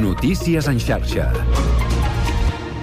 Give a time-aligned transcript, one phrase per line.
[0.00, 1.95] Notícies en xarxa.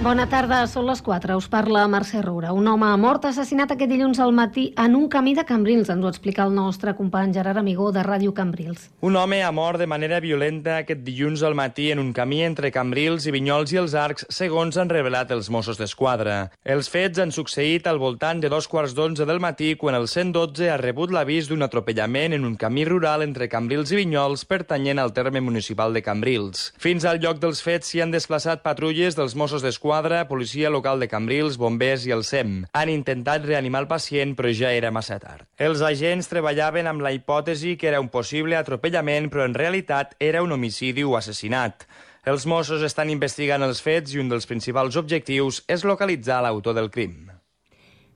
[0.02, 1.36] Bona tarda, són les 4.
[1.38, 2.50] Us parla Mercè Roura.
[2.52, 5.88] Un home mort assassinat aquest dilluns al matí en un camí de Cambrils.
[5.88, 8.90] Ens ho explica el nostre company Gerard Amigó de Ràdio Cambrils.
[9.00, 12.72] Un home ha mort de manera violenta aquest dilluns al matí en un camí entre
[12.74, 16.50] Cambrils i Vinyols i els Arcs, segons han revelat els Mossos d'Esquadra.
[16.64, 20.68] Els fets han succeït al voltant de dos quarts d'onze del matí quan el 112
[20.68, 25.16] ha rebut l'avís d'un atropellament en un camí rural entre Cambrils i Vinyols pertanyent al
[25.16, 26.74] terme municipal de Cambrils.
[26.76, 30.98] Fins al lloc dels fets s'hi han desplaçat patrulles dels Mossos d'Esquadra d'Esquadra, policia local
[30.98, 32.64] de Cambrils, bombers i el SEM.
[32.74, 35.46] Han intentat reanimar el pacient, però ja era massa tard.
[35.56, 40.42] Els agents treballaven amb la hipòtesi que era un possible atropellament, però en realitat era
[40.42, 41.86] un homicidi o assassinat.
[42.26, 46.90] Els Mossos estan investigant els fets i un dels principals objectius és localitzar l'autor del
[46.90, 47.30] crim.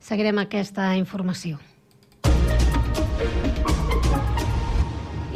[0.00, 1.60] Seguirem aquesta informació.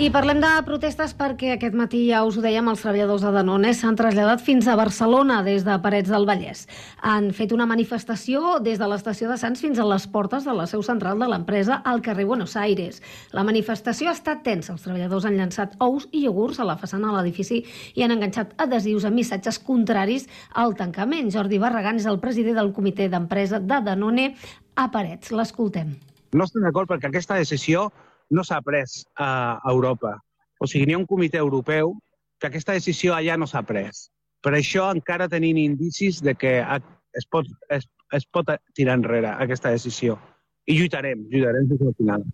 [0.02, 3.70] I parlem de protestes perquè aquest matí ja us ho dèiem, els treballadors de Danone
[3.70, 6.64] s'han traslladat fins a Barcelona des de Parets del Vallès.
[7.06, 10.66] Han fet una manifestació des de l'estació de Sants fins a les portes de la
[10.66, 12.98] seu central de l'empresa al carrer Buenos Aires.
[13.30, 14.74] La manifestació ha estat tensa.
[14.74, 17.62] Els treballadors han llançat ous i iogurts a la façana de l'edifici
[17.94, 21.30] i han enganxat adhesius amb missatges contraris al tancament.
[21.30, 24.32] Jordi Barragán és el president del comitè d'empresa de Danone
[24.74, 25.30] a Parets.
[25.30, 25.94] L'escoltem.
[26.34, 27.92] No estem d'acord perquè aquesta decisió
[28.32, 30.16] no s'ha pres a Europa.
[30.58, 31.94] O sigui, n'hi ha un comitè europeu
[32.40, 34.08] que aquesta decisió allà no s'ha pres.
[34.42, 39.70] Per això encara tenim indicis de que es pot, es, es pot tirar enrere aquesta
[39.74, 40.18] decisió.
[40.66, 42.24] I lluitarem, lluitarem fins al final.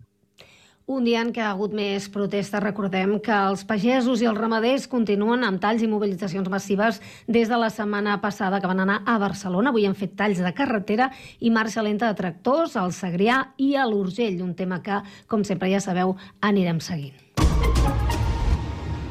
[0.89, 4.87] Un dia en què ha hagut més protestes, recordem que els pagesos i els ramaders
[4.89, 6.97] continuen amb talls i mobilitzacions massives
[7.29, 9.69] des de la setmana passada que van anar a Barcelona.
[9.69, 11.11] Avui han fet talls de carretera
[11.45, 15.69] i marxa lenta de tractors al Segrià i a l'Urgell, un tema que, com sempre
[15.69, 17.28] ja sabeu, anirem seguint.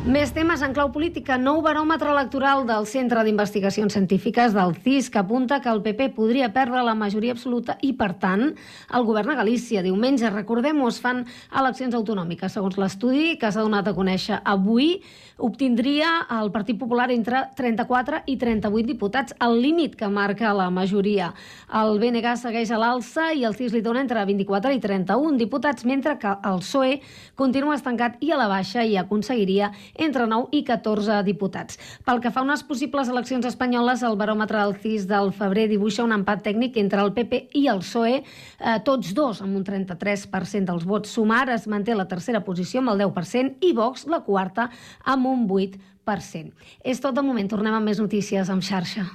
[0.09, 1.37] Més temes en clau política.
[1.37, 6.49] Nou baròmetre electoral del Centre d'Investigacions Científiques del CIS que apunta que el PP podria
[6.49, 8.47] perdre la majoria absoluta i, per tant,
[8.89, 9.83] el govern a Galícia.
[9.85, 12.57] Diumenge, recordem-ho, es fan eleccions autonòmiques.
[12.57, 15.03] Segons l'estudi que s'ha donat a conèixer avui,
[15.37, 21.35] obtindria el Partit Popular entre 34 i 38 diputats, al límit que marca la majoria.
[21.69, 25.85] El BNG segueix a l'alça i el CIS li dona entre 24 i 31 diputats,
[25.85, 26.97] mentre que el PSOE
[27.37, 31.79] continua estancat i a la baixa i aconseguiria entre 9 i 14 diputats.
[32.07, 36.07] Pel que fa a unes possibles eleccions espanyoles, el baròmetre del CIS del febrer dibuixa
[36.07, 40.73] un empat tècnic entre el PP i el PSOE, eh, tots dos amb un 33%
[40.73, 41.11] dels vots.
[41.11, 44.71] Sumar es manté la tercera posició amb el 10% i Vox la quarta
[45.05, 46.53] amb un 8%.
[46.83, 47.49] És tot de moment.
[47.49, 49.07] Tornem amb més notícies amb xarxa.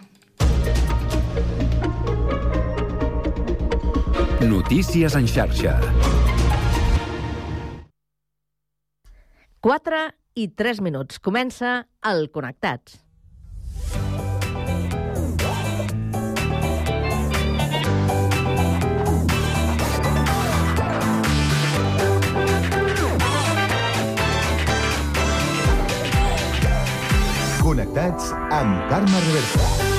[4.44, 5.80] Notícies en xarxa.
[9.64, 11.20] 4 i 3 minuts.
[11.22, 13.00] Comença el Connectats.
[27.64, 29.93] Connectats amb Carme Reversa.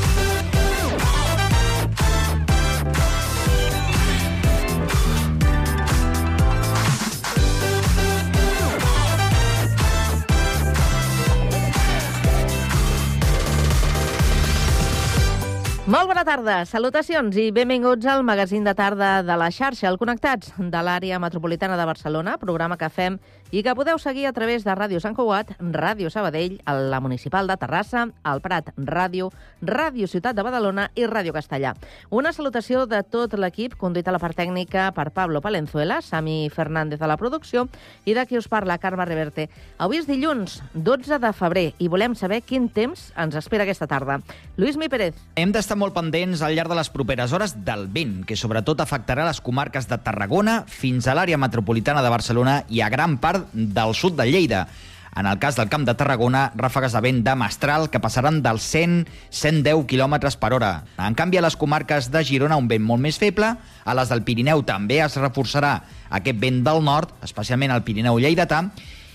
[15.84, 20.54] Molt bona tarda, salutacions i benvinguts al magazín de tarda de la xarxa, el Connectats
[20.56, 23.18] de l'àrea metropolitana de Barcelona, programa que fem
[23.50, 27.58] i que podeu seguir a través de Ràdio Sant Cugat, Ràdio Sabadell, la Municipal de
[27.60, 29.28] Terrassa, el Prat Ràdio,
[29.60, 31.74] Ràdio Ciutat de Badalona i Ràdio Castellà.
[32.08, 37.02] Una salutació de tot l'equip, conduït a la part tècnica per Pablo Palenzuela, Sami Fernández
[37.02, 37.68] a la producció
[38.04, 39.50] i de qui us parla, Carme Reverte.
[39.76, 44.20] Avui és dilluns, 12 de febrer, i volem saber quin temps ens espera aquesta tarda.
[44.56, 45.14] Lluís Mi Pérez.
[45.36, 48.78] Hem d'estar estar molt pendents al llarg de les properes hores del vent, que sobretot
[48.78, 53.43] afectarà les comarques de Tarragona fins a l'àrea metropolitana de Barcelona i a gran part
[53.52, 54.66] del sud de Lleida.
[55.14, 58.64] En el cas del Camp de Tarragona, ràfegues de vent de mestral que passaran dels
[58.66, 60.72] 100-110 km per hora.
[60.98, 64.24] En canvi, a les comarques de Girona, un vent molt més feble, a les del
[64.26, 65.76] Pirineu també es reforçarà
[66.10, 68.64] aquest vent del nord, especialment al Pirineu lleidatà,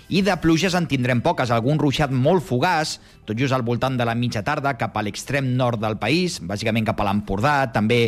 [0.10, 2.96] i de pluges en tindrem poques, algun ruixat molt fugaç,
[3.28, 6.88] tot just al voltant de la mitja tarda, cap a l'extrem nord del país, bàsicament
[6.88, 8.08] cap a l'Empordà, també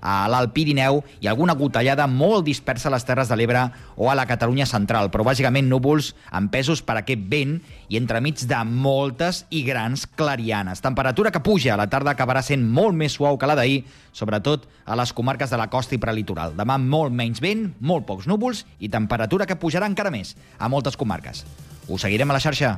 [0.00, 3.66] a l'Alt Pirineu i alguna gotellada molt dispersa a les Terres de l'Ebre
[3.96, 7.58] o a la Catalunya central, però bàsicament núvols empesos per aquest vent
[7.88, 10.82] i entremig de moltes i grans clarianes.
[10.82, 14.66] Temperatura que puja, a la tarda acabarà sent molt més suau que la d'ahir, sobretot
[14.86, 16.56] a les comarques de la costa i prelitoral.
[16.58, 20.96] Demà molt menys vent, molt pocs núvols i temperatura que pujarà encara més a moltes
[20.96, 21.44] comarques.
[21.90, 22.76] Us seguirem a la xarxa.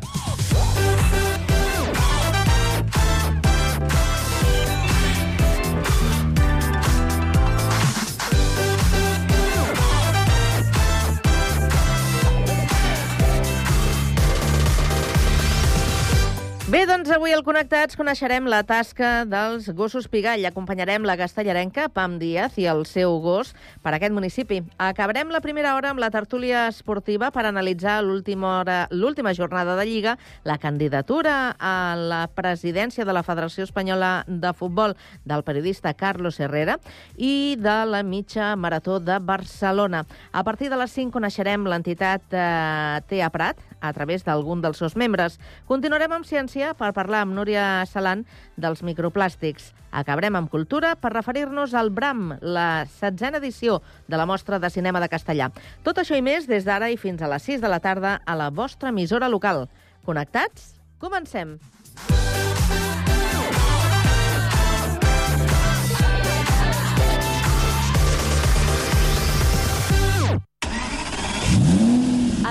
[16.72, 20.46] Bé, doncs avui al Connectats coneixerem la tasca dels gossos pigall.
[20.48, 23.50] Acompanyarem la castellarenca Pam Díaz i el seu gos
[23.84, 24.62] per aquest municipi.
[24.80, 30.14] Acabarem la primera hora amb la tertúlia esportiva per analitzar l'última jornada de Lliga,
[30.48, 34.96] la candidatura a la presidència de la Federació Espanyola de Futbol
[35.28, 36.78] del periodista Carlos Herrera
[37.19, 40.06] i de la mitja marató de Barcelona.
[40.32, 44.96] A partir de les 5 coneixerem l'entitat eh, TEA Prat a través d'algun dels seus
[44.96, 45.36] membres.
[45.69, 48.22] Continuarem amb ciència per parlar amb Núria Salant
[48.56, 49.72] dels microplàstics.
[49.92, 55.02] Acabarem amb cultura per referir-nos al BRAM, la setzena edició de la mostra de cinema
[55.02, 55.50] de castellà.
[55.82, 58.38] Tot això i més des d'ara i fins a les 6 de la tarda a
[58.38, 59.66] la vostra emissora local.
[60.06, 60.72] Connectats?
[61.02, 61.58] Comencem!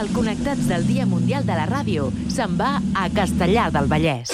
[0.01, 4.33] El Connectats del Dia Mundial de la Ràdio se'n va a Castellar del Vallès.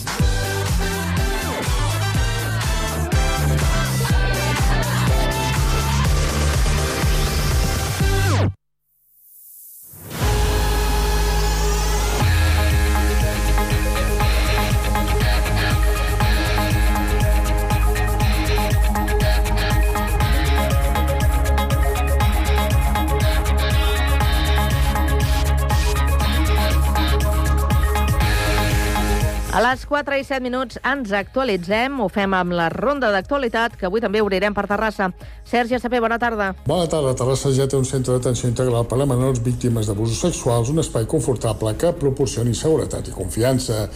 [29.51, 33.83] A les 4 i 7 minuts ens actualitzem, ho fem amb la ronda d'actualitat, que
[33.89, 35.09] avui també obrirem per Terrassa.
[35.43, 36.53] Sergi Sapé, bona tarda.
[36.63, 37.11] Bona tarda.
[37.19, 41.03] Terrassa ja té un centre d'atenció integral per a menors víctimes d'abusos sexuals, un espai
[41.03, 43.89] confortable que proporcioni seguretat i confiança.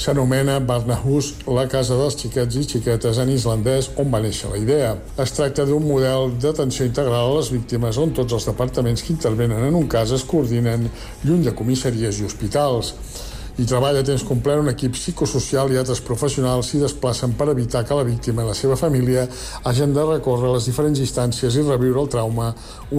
[0.00, 4.94] S'anomena Barnahus, la casa dels xiquets i xiquetes en islandès, on va néixer la idea.
[5.20, 9.68] Es tracta d'un model d'atenció integral a les víctimes on tots els departaments que intervenen
[9.68, 10.88] en un cas es coordinen
[11.20, 12.94] lluny de comissaries i hospitals.
[13.52, 17.82] Hi treballa a temps complet un equip psicosocial i altres professionals s'hi desplacen per evitar
[17.84, 19.26] que la víctima i la seva família
[19.68, 22.46] hagin de recórrer les diferents instàncies i reviure el trauma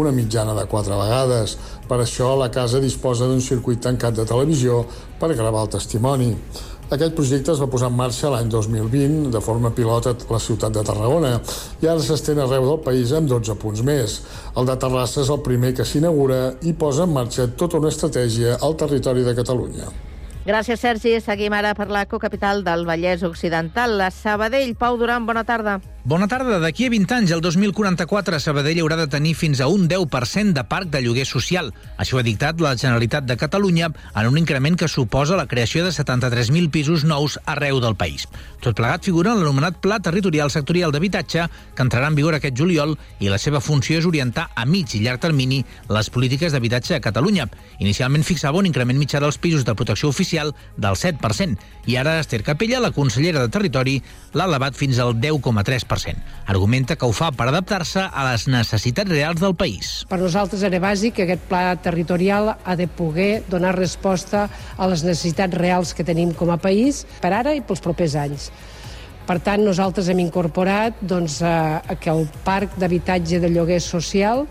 [0.02, 1.58] una mitjana de quatre vegades.
[1.90, 4.84] Per això, la casa disposa d'un circuit tancat de televisió
[5.18, 6.30] per gravar el testimoni.
[6.94, 10.78] Aquest projecte es va posar en marxa l'any 2020 de forma pilot a la ciutat
[10.78, 11.34] de Tarragona
[11.82, 14.22] i ara s'estén arreu del país amb 12 punts més.
[14.54, 18.60] El de Terrassa és el primer que s'inaugura i posa en marxa tota una estratègia
[18.62, 20.13] al territori de Catalunya.
[20.44, 21.14] Gràcies, Sergi.
[21.24, 24.76] Seguim ara per la cocapital del Vallès Occidental, la Sabadell.
[24.76, 25.80] Pau Duran, bona tarda.
[26.06, 26.58] Bona tarda.
[26.60, 30.64] D'aquí a 20 anys, el 2044, Sabadell haurà de tenir fins a un 10% de
[30.68, 31.70] parc de lloguer social.
[31.96, 35.94] Això ha dictat la Generalitat de Catalunya en un increment que suposa la creació de
[35.96, 38.28] 73.000 pisos nous arreu del país.
[38.60, 42.98] Tot plegat figura en l'anomenat Pla Territorial Sectorial d'Habitatge, que entrarà en vigor aquest juliol,
[43.24, 47.04] i la seva funció és orientar a mig i llarg termini les polítiques d'habitatge a
[47.04, 47.48] Catalunya.
[47.80, 51.56] Inicialment fixava un increment mitjà dels pisos de protecció oficial del 7%,
[51.88, 54.02] i ara Esther Capella, la consellera de Territori,
[54.36, 55.93] l'ha elevat fins al 10,3%.
[56.50, 59.94] Argumenta que ho fa per adaptar-se a les necessitats reals del país.
[60.10, 64.48] Per nosaltres era bàsic que aquest pla territorial ha de poder donar resposta
[64.78, 68.50] a les necessitats reals que tenim com a país per ara i pels propers anys.
[69.24, 74.44] Per tant, nosaltres hem incorporat doncs, eh, que el parc d'habitatge de lloguer social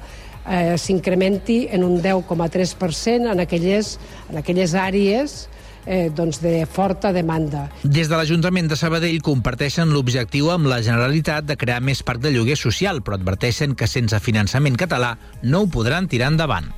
[0.48, 3.98] eh, s'incrementi en un 10,3% en aquelles,
[4.30, 5.48] en aquelles àrees
[5.86, 7.68] eh, doncs de forta demanda.
[7.82, 12.32] Des de l'Ajuntament de Sabadell comparteixen l'objectiu amb la Generalitat de crear més parc de
[12.34, 16.70] lloguer social, però adverteixen que sense finançament català no ho podran tirar endavant.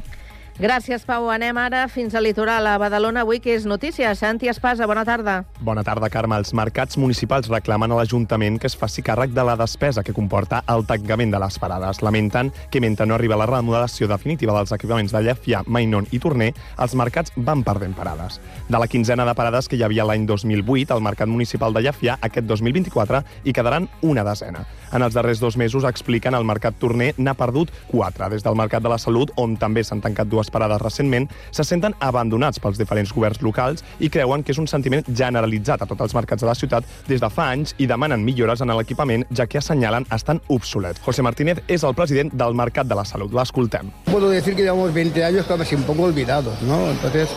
[0.55, 1.25] Gràcies, Pau.
[1.35, 4.13] Anem ara fins al litoral, a Badalona, avui que és notícia.
[4.15, 5.41] Santi Espasa, bona tarda.
[5.67, 6.37] Bona tarda, Carme.
[6.39, 10.63] Els mercats municipals reclamen a l'Ajuntament que es faci càrrec de la despesa que comporta
[10.71, 11.99] el tancament de les parades.
[12.07, 16.53] Lamenten que mentre no arriba la remodelació definitiva dels equipaments de Llefià, Mainon i Torner,
[16.79, 18.39] els mercats van perdent parades.
[18.69, 22.21] De la quinzena de parades que hi havia l'any 2008 al Mercat Municipal de Llefià,
[22.23, 24.63] aquest 2024 hi quedaran una desena.
[24.95, 28.83] En els darrers dos mesos, expliquen, el Mercat Torner n'ha perdut quatre, des del Mercat
[28.85, 33.11] de la Salut, on també s'han tancat dues parades recentment, se senten abandonats pels diferents
[33.11, 36.55] governs locals i creuen que és un sentiment generalitzat a tots els mercats de la
[36.55, 41.03] ciutat des de fa anys i demanen millores en l'equipament, ja que assenyalen estan obsolets.
[41.03, 43.35] José Martínez és el president del Mercat de la Salut.
[43.35, 43.91] L'escoltem.
[44.07, 46.91] Puedo decir que llevamos 20 años casi un poco olvidados, ¿no?
[46.91, 47.31] Entonces,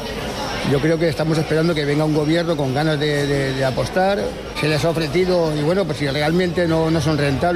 [0.71, 4.19] yo creo que estamos esperando que venga un gobierno con ganas de, de, de apostar.
[4.59, 7.47] Se les ha ofrecido, y bueno, pues si realmente no, no son rentables,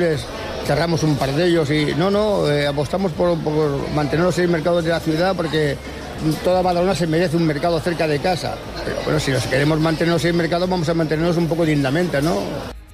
[0.65, 4.83] cerramos un par de ellos y no, no, eh, apostamos por, por mantener en mercados
[4.83, 5.75] de la ciudad porque
[6.43, 8.55] toda Badalona se merece un mercado cerca de casa.
[8.85, 12.37] Pero bueno, si nos queremos mantenernos en mercado, vamos a mantenernos un poco dignamente, ¿no?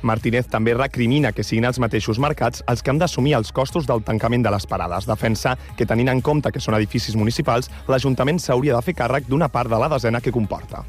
[0.01, 4.04] Martínez també recrimina que siguin els mateixos mercats els que han d'assumir els costos del
[4.06, 5.10] tancament de les parades.
[5.10, 9.50] Defensa que, tenint en compte que són edificis municipals, l'Ajuntament s'hauria de fer càrrec d'una
[9.50, 10.86] part de la desena que comporta.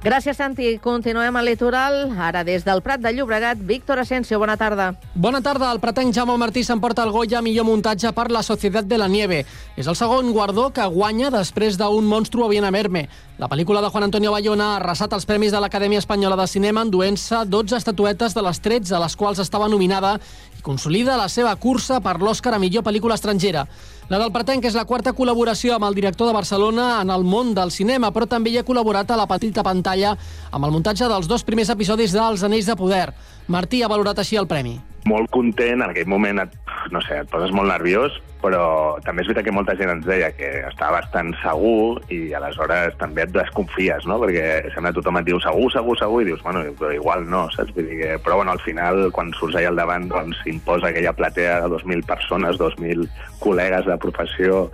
[0.00, 0.78] Gràcies, Santi.
[0.80, 2.14] Continuem al litoral.
[2.16, 4.94] Ara, des del Prat de Llobregat, Víctor Asensio, bona tarda.
[5.12, 5.68] Bona tarda.
[5.74, 9.42] El pratenc Jaume Martí s'emporta el Goya millor muntatge per la Societat de la Nieve.
[9.76, 13.10] És el segon guardó que guanya després d'un monstru a Viena Merme.
[13.36, 16.80] La pel·lícula de Juan Antonio Bayona ha arrasat els premis de l'Acadèmia Espanyola de Cinema
[16.88, 20.16] enduent-se 12 estatuetes de les 13 a les quals estava nominada
[20.56, 23.66] i consolida la seva cursa per l'Oscar a millor pel·lícula estrangera.
[24.10, 27.52] La del Pretenc és la quarta col·laboració amb el director de Barcelona en el món
[27.54, 30.16] del cinema, però també hi ha col·laborat a la petita pantalla
[30.50, 33.12] amb el muntatge dels dos primers episodis dels Anells de Poder.
[33.46, 34.80] Martí ha valorat així el premi.
[35.06, 36.58] Molt content, en aquell moment et,
[36.90, 40.30] no sé, et poses molt nerviós, però també és veritat que molta gent ens deia
[40.36, 44.18] que estava bastant segur i aleshores també et desconfies, no?
[44.22, 47.46] Perquè sembla que tothom et diu segur, segur, segur, i dius, bueno, però igual no,
[47.54, 47.74] saps?
[47.76, 51.14] Vull dir que, però bueno, al final, quan surts allà al davant, doncs s'imposa aquella
[51.16, 53.08] platea de 2.000 persones, 2.000
[53.44, 54.66] col·legues de professió,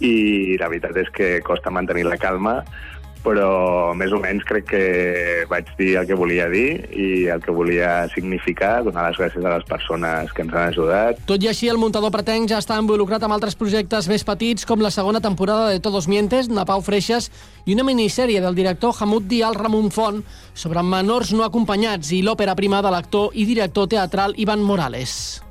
[0.00, 2.60] i la veritat és que costa mantenir la calma,
[3.24, 4.82] però més o menys crec que
[5.48, 9.54] vaig dir el que volia dir i el que volia significar, donar les gràcies a
[9.56, 11.22] les persones que ens han ajudat.
[11.30, 14.84] Tot i així, el muntador pretenc ja està involucrat amb altres projectes més petits, com
[14.84, 17.30] la segona temporada de Todos Mientes, Napau Freixas,
[17.64, 20.20] i una minissèrie del director Hamud Dial Ramon Font
[20.52, 25.43] sobre menors no acompanyats i l'òpera prima de l'actor i director teatral Ivan Morales.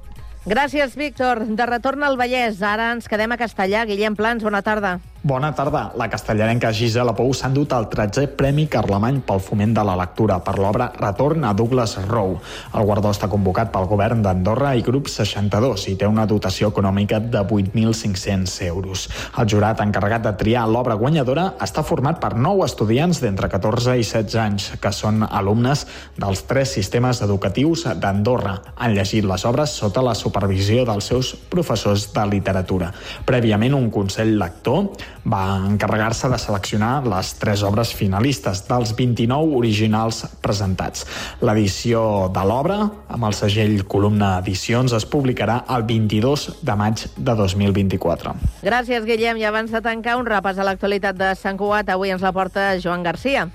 [0.43, 1.39] Gràcies, Víctor.
[1.55, 2.59] De retorn al Vallès.
[2.67, 3.85] Ara ens quedem a Castellà.
[3.87, 4.97] Guillem Plans, bona tarda.
[5.25, 5.93] Bona tarda.
[5.95, 10.41] La castellarenca Gisela Pou s'ha endut el 13è Premi Carlemany pel foment de la lectura
[10.43, 12.41] per l'obra Retorn a Douglas Rowe.
[12.75, 17.21] El guardó està convocat pel govern d'Andorra i grup 62 i té una dotació econòmica
[17.23, 19.05] de 8.500 euros.
[19.39, 24.03] El jurat encarregat de triar l'obra guanyadora està format per nou estudiants d'entre 14 i
[24.03, 25.85] 16 anys, que són alumnes
[26.19, 28.57] dels tres sistemes educatius d'Andorra.
[28.75, 32.91] Han llegit les obres sota la supervisió dels seus professors de literatura.
[33.23, 34.91] Prèviament, un consell lector
[35.23, 41.07] va encarregar-se de seleccionar les tres obres finalistes dels 29 originals presentats.
[41.41, 47.35] L'edició de l'obra, amb el segell Columna Edicions, es publicarà el 22 de maig de
[47.39, 48.35] 2024.
[48.63, 49.39] Gràcies, Guillem.
[49.39, 51.89] I abans de tancar, un repàs a l'actualitat de Sant Cugat.
[51.93, 53.49] Avui ens la porta Joan Garcia.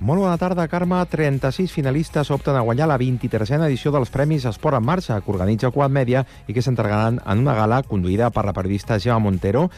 [0.00, 0.96] Molt bona tarda, Carme.
[1.12, 5.68] 36 finalistes opten a guanyar la 23a edició dels Premis Esport en Marxa, que organitza
[5.70, 9.68] Quad Media i que s'entregaran en una gala conduïda per la periodista Gemma Montero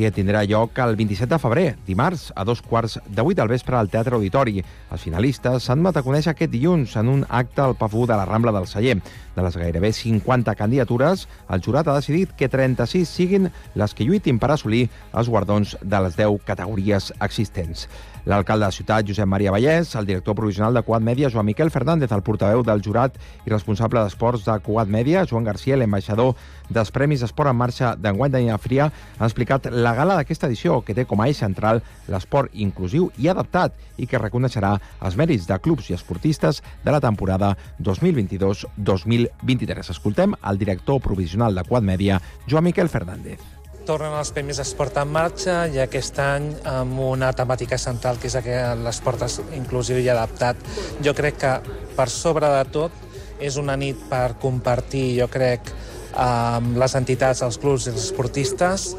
[0.00, 3.76] que tindrà lloc el 27 de febrer, dimarts, a dos quarts de vuit del vespre
[3.76, 4.62] al Teatre Auditori.
[4.88, 8.54] Els finalistes s'han a conèixer aquest dilluns en un acte al Pafú de la Rambla
[8.56, 8.96] del Celler.
[9.36, 14.40] De les gairebé 50 candidatures, el jurat ha decidit que 36 siguin les que lluitin
[14.40, 17.86] per assolir els guardons de les 10 categories existents.
[18.28, 22.12] L'alcalde de ciutat, Josep Maria Vallès, el director provisional de Cugat Mèdia, Joan Miquel Fernández,
[22.12, 26.34] el portaveu del jurat i responsable d'esports de Cugat Mèdia, Joan Garcia, l'ambaixador
[26.68, 30.94] dels Premis Esport en Marxa d'enguany de Fria, han explicat la gala d'aquesta edició, que
[30.94, 35.58] té com a eix central l'esport inclusiu i adaptat i que reconeixerà els mèrits de
[35.58, 39.90] clubs i esportistes de la temporada 2022-2023.
[39.96, 43.59] Escoltem el director provisional de Quad Mèdia, Joan Miquel Fernández
[43.90, 48.36] tornen els Premis Esport en Marxa i aquest any amb una temàtica central que és
[48.84, 49.24] l'esport
[49.56, 50.60] inclusiu i adaptat.
[51.02, 51.54] Jo crec que
[51.96, 52.94] per sobre de tot
[53.42, 55.72] és una nit per compartir, jo crec,
[56.14, 58.92] amb les entitats, els clubs i els esportistes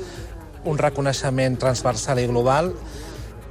[0.67, 2.73] un reconeixement transversal i global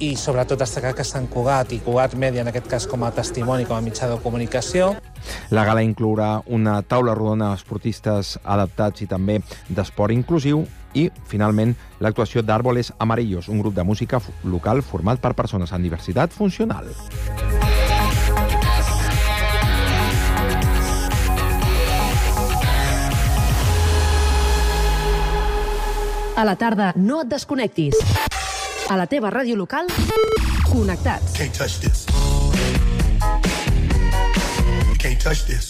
[0.01, 3.65] i sobretot destacar que Sant Cugat i Cugat Media, en aquest cas com a testimoni,
[3.69, 4.91] com a mitjà de comunicació.
[5.53, 12.43] La gala inclourà una taula rodona esportistes adaptats i també d'esport inclusiu i, finalment, l'actuació
[12.43, 16.89] d'Àrboles Amarillos, un grup de música local format per persones amb diversitat funcional.
[26.41, 27.99] A la tarda, no et desconnectis.
[28.89, 29.91] A la teva ràdio local,
[30.71, 31.35] connectats.
[31.37, 32.07] Can't touch this.
[34.97, 35.69] Can't touch this.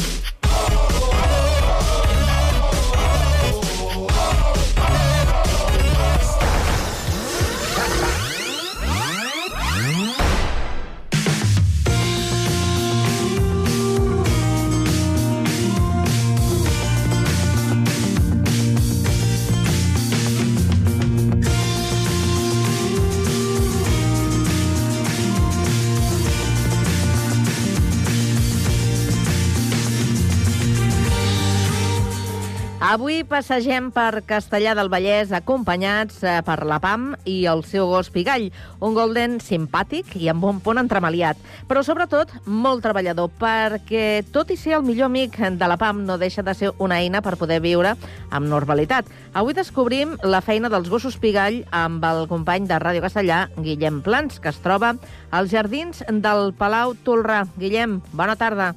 [33.31, 38.49] Passegem per Castellà del Vallès acompanyats eh, per la PAM i el seu gos Pigall,
[38.83, 44.59] un golden simpàtic i amb bon pont entremaliat, però sobretot molt treballador, perquè tot i
[44.59, 47.61] ser el millor amic de la PAM no deixa de ser una eina per poder
[47.63, 47.95] viure
[48.29, 49.07] amb normalitat.
[49.31, 54.43] Avui descobrim la feina dels gossos Pigall amb el company de Ràdio Castellà, Guillem Plans,
[54.43, 54.97] que es troba
[55.31, 57.45] als jardins del Palau Tolrà.
[57.55, 58.73] Guillem, bona tarda.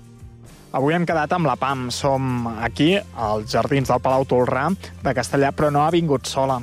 [0.74, 1.84] Avui hem quedat amb la PAM.
[1.94, 4.64] Som aquí, als jardins del Palau Tolrà
[5.04, 6.56] de Castellà, però no ha vingut sola.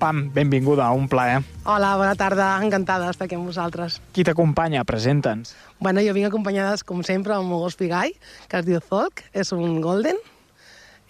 [0.00, 1.42] Pam, benvinguda, un plaer.
[1.68, 3.98] Hola, bona tarda, encantada d'estar aquí amb vosaltres.
[4.16, 4.86] Qui t'acompanya?
[4.88, 5.52] Presenta'ns.
[5.84, 8.16] Bueno, jo vinc acompanyada, com sempre, amb el gos Pigall,
[8.48, 10.16] que es diu Zolk, és un golden,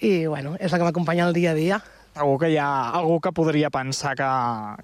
[0.02, 1.82] i bueno, és la que m'acompanya el dia a dia.
[2.18, 4.28] Segur que hi ha algú que podria pensar que,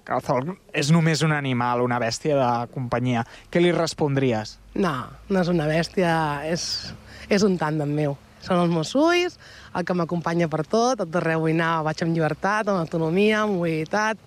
[0.05, 3.25] que el Zolk és només un animal, una bèstia de companyia.
[3.51, 4.61] Què li respondries?
[4.79, 6.13] No, no és una bèstia,
[6.47, 6.93] és,
[7.29, 8.17] és un tàndem meu.
[8.45, 9.39] Són els meus ulls,
[9.73, 13.57] el que m'acompanya per tot, tot arreu vull anar, vaig amb llibertat, amb autonomia, amb
[13.57, 14.21] mobilitat,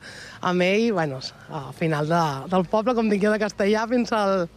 [0.50, 1.20] amb ell, bueno,
[1.54, 4.48] al final de, del poble, com dic jo de castellà, fins al,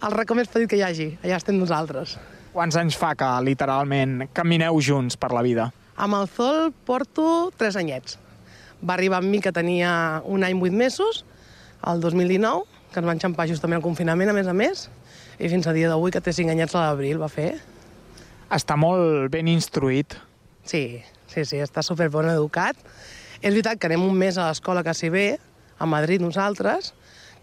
[0.00, 1.10] al racó més petit que hi hagi.
[1.20, 2.16] Allà estem nosaltres.
[2.56, 5.68] Quants anys fa que, literalment, camineu junts per la vida?
[6.00, 8.16] Amb el Zol porto tres anyets.
[8.80, 11.24] Va arribar amb mi que tenia un any vuit mesos,
[11.84, 14.88] el 2019, que ens va enxampar justament el confinament, a més a més,
[15.36, 17.58] i fins a dia d'avui, que té cinc anyets a l'abril, va fer.
[18.46, 20.14] Està molt ben instruït.
[20.62, 22.78] Sí, sí, sí, està super bon educat.
[23.40, 25.26] És veritat que anem un mes a l'escola que s'hi ve,
[25.78, 26.92] a Madrid nosaltres,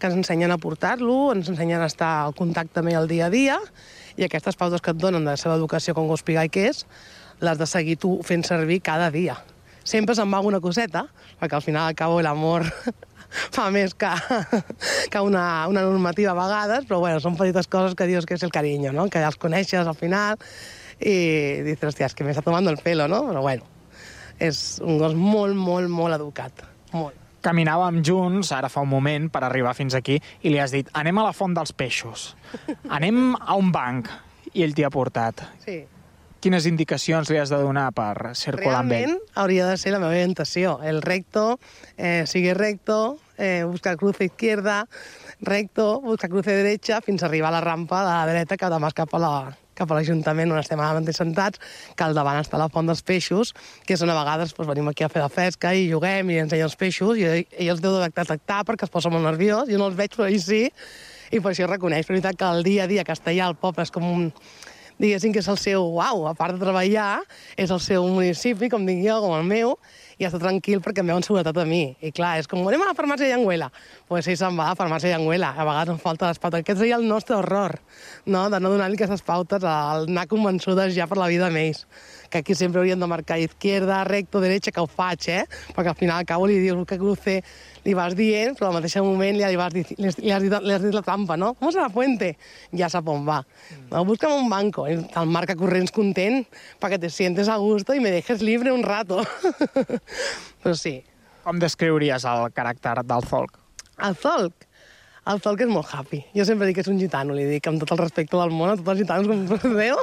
[0.00, 3.32] que ens ensenyen a portar-lo, ens ensenyen a estar al contacte amb el dia a
[3.32, 3.58] dia,
[4.16, 6.86] i aquestes pautes que et donen de la seva educació com gos pigall que és,
[7.44, 9.36] les de seguir tu fent servir cada dia.
[9.84, 11.04] Sempre se'n va alguna coseta,
[11.40, 12.64] perquè al final al cabo l'amor
[13.56, 14.08] fa més que,
[15.12, 18.46] que una, una normativa a vegades, però bueno, són petites coses que dius que és
[18.46, 19.10] el carinyo, no?
[19.12, 20.40] que ja els coneixes al final
[21.00, 21.16] i
[21.66, 23.22] dius, hòstia, és que m'està tomando el pelo, no?
[23.28, 23.66] Però bueno,
[24.38, 26.64] és un gos molt, molt, molt educat.
[26.94, 27.20] Molt.
[27.44, 31.18] Caminàvem junts, ara fa un moment, per arribar fins aquí, i li has dit, anem
[31.20, 32.30] a la font dels peixos,
[32.88, 34.08] anem a un banc,
[34.54, 35.44] i ell t'hi ha portat.
[35.64, 35.82] Sí.
[36.44, 39.06] Quines indicacions li has de donar per circular amb ell?
[39.06, 40.76] Realment hauria de ser la meva orientació.
[40.84, 41.58] El recto,
[41.96, 44.86] eh, sigue recto, eh, busca cruce izquierda,
[45.40, 48.92] recto, busca cruce derecha, fins a arribar a la rampa de la dreta que demà
[48.92, 49.34] cap a la,
[49.76, 51.60] cap a l'Ajuntament on estem ara mateix sentats,
[51.94, 53.54] que al davant està la Font dels Peixos,
[53.86, 56.40] que és on a vegades doncs, venim aquí a fer la fresca i juguem i
[56.44, 59.80] ensenyem els peixos, i ell, els deu de detectar perquè es posa molt nerviós, jo
[59.80, 60.68] no els veig però ell sí,
[61.34, 62.06] i per això reconeix.
[62.06, 64.28] Però veritat que el dia a dia castellà al poble és com un,
[65.00, 67.18] diguéssim que és el seu, uau, a part de treballar,
[67.56, 69.76] és el seu municipi, com dic jo, com el meu,
[70.18, 71.82] i està tranquil perquè em veuen seguretat a mi.
[72.00, 73.70] I clar, és com, anem a la farmàcia de Llenguela.
[73.70, 75.52] Doncs pues sí, se'n va a la farmàcia de Llenguela.
[75.54, 76.64] A vegades em falta les pautes.
[76.64, 77.78] Aquest seria el nostre horror,
[78.26, 78.48] no?
[78.50, 81.86] de no donar-li aquestes pautes, al anar convençudes ja per la vida ells
[82.34, 85.44] que aquí sempre haurien de marcar izquierda, recto, derecha, que ho faig, eh?
[85.70, 87.36] Perquè al final al cabo li dius que cruce,
[87.84, 90.82] li vas dient, però al mateix moment li, vas dir, li, has, dit, li has
[90.82, 91.52] dit la trampa, no?
[91.54, 92.32] Com és la fuente?
[92.74, 93.38] Ja sap on va.
[93.92, 94.88] No, busca'm un banco.
[94.90, 96.42] I el marca corrents content
[96.82, 99.22] perquè te sientes a gusto i me dejes libre un rato.
[100.62, 100.98] però sí.
[101.44, 103.58] Com descriuries el caràcter del Zolk?
[104.04, 104.68] El Zolk?
[105.24, 106.18] El Zolk és molt happy.
[106.36, 108.68] Jo sempre dic que és un gitano, li dic amb tot el respecte del món
[108.68, 110.02] a tots els gitanos com podeu,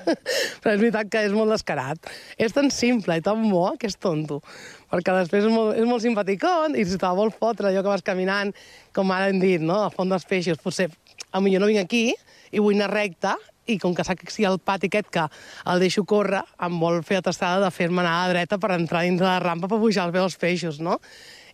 [0.64, 2.08] però és veritat que és molt descarat.
[2.40, 4.40] És tan simple i tan bo que és tonto,
[4.88, 8.06] perquè després és molt, és molt simpaticón i si te vol fotre allò que vas
[8.06, 8.54] caminant,
[8.96, 9.82] com ara hem dit, no?
[9.84, 10.88] al fons dels peixos, potser
[11.32, 12.06] a jo no vinc aquí
[12.52, 13.36] i vull anar recte
[13.66, 15.26] i com que que si el pati aquest que
[15.70, 19.02] el deixo córrer, em vol fer atestada de fer-me anar a la dreta per entrar
[19.02, 20.98] dins de la rampa per pujar els els peixos, no?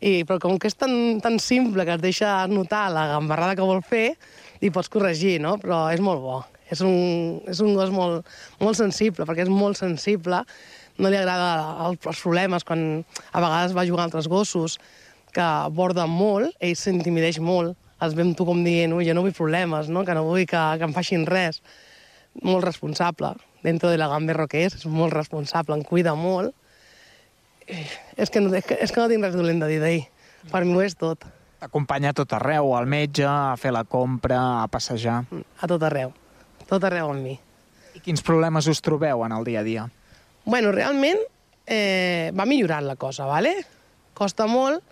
[0.00, 3.66] I, però com que és tan, tan simple que es deixa notar la gambarrada que
[3.66, 4.16] vol fer,
[4.60, 5.56] li pots corregir, no?
[5.58, 6.44] Però és molt bo.
[6.70, 8.26] És un, és un gos molt,
[8.60, 10.42] molt sensible, perquè és molt sensible
[10.98, 14.78] no li agrada el- els problemes, quan a vegades va jugar altres gossos
[15.32, 19.34] que borden molt, ell s'intimideix molt, es ve amb tu com dient, jo no vull
[19.34, 20.04] problemes, no?
[20.04, 21.62] que no vull que, que em facin res.
[22.42, 26.54] Molt responsable, dentro de la gamberro que és, és molt responsable, em cuida molt.
[27.66, 27.86] Eh,
[28.16, 30.06] És que no, és que, és que no tinc res dolent de dir d'ell,
[30.50, 31.26] per mi ho és tot.
[31.58, 35.24] T'acompanya a tot arreu, al metge, a fer la compra, a passejar.
[35.58, 36.12] A tot arreu,
[36.70, 37.34] tot arreu amb mi.
[37.94, 39.88] I quins problemes us trobeu en el dia a dia?
[40.46, 41.18] Bueno, realment
[41.66, 43.52] eh, va millorant la cosa, ¿vale?
[44.14, 44.82] Costa molt,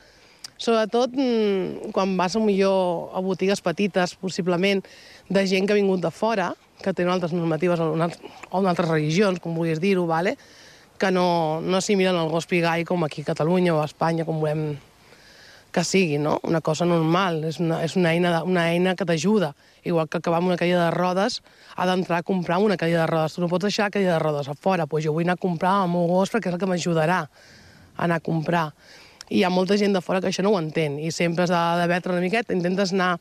[0.58, 4.84] sobretot mm, quan vas a millor a botigues petites, possiblement,
[5.28, 9.40] de gent que ha vingut de fora, que tenen altres normatives o en altres religions,
[9.40, 10.36] com vulguis dir-ho, ¿vale?
[10.98, 14.38] que no, no assimilen el gos pigai com aquí a Catalunya o a Espanya, com
[14.40, 14.78] volem
[15.70, 16.38] que sigui, no?
[16.48, 19.50] Una cosa normal, és una, és una, eina, de- una eina que t'ajuda.
[19.84, 21.42] Igual que acabar amb una cadira de rodes,
[21.76, 23.34] ha d'entrar a comprar una cadira de rodes.
[23.36, 25.42] Tu no pots deixar la cadira de rodes a fora, doncs jo vull anar a
[25.42, 27.28] comprar el meu gos perquè és el que m'ajudarà a
[28.08, 28.70] anar a comprar.
[29.28, 31.52] I hi ha molta gent de fora que això no ho entén, i sempre has
[31.92, 33.18] vetre una miqueta, intentes anar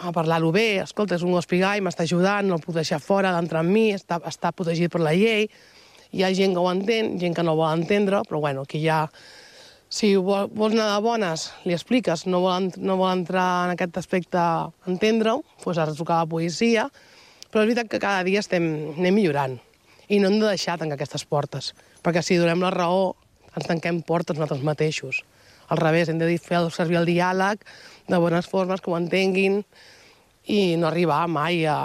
[0.00, 3.32] a parlar-ho bé, escolta, és un gos pigai, m'està ajudant, no el puc deixar fora,
[3.34, 5.48] d'entrar amb mi, està, està protegit per la llei.
[6.14, 8.82] Hi ha gent que ho entén, gent que no ho vol entendre, però bueno, aquí
[8.88, 9.06] ha...
[9.94, 14.00] Si vol, vols anar de bones, li expliques, no vol, no vol entrar en aquest
[14.00, 16.88] aspecte a entendre-ho, doncs has de trucar a la policia,
[17.52, 19.54] però és veritat que cada dia estem, anem millorant
[20.08, 21.72] i no hem de deixar tancar aquestes portes,
[22.04, 23.14] perquè si donem la raó
[23.54, 25.22] ens tanquem portes nosaltres mateixos.
[25.72, 27.62] Al revés, hem de fer servir el diàleg
[28.08, 29.62] de bones formes, que ho entenguin,
[30.44, 31.78] i no arribar mai a,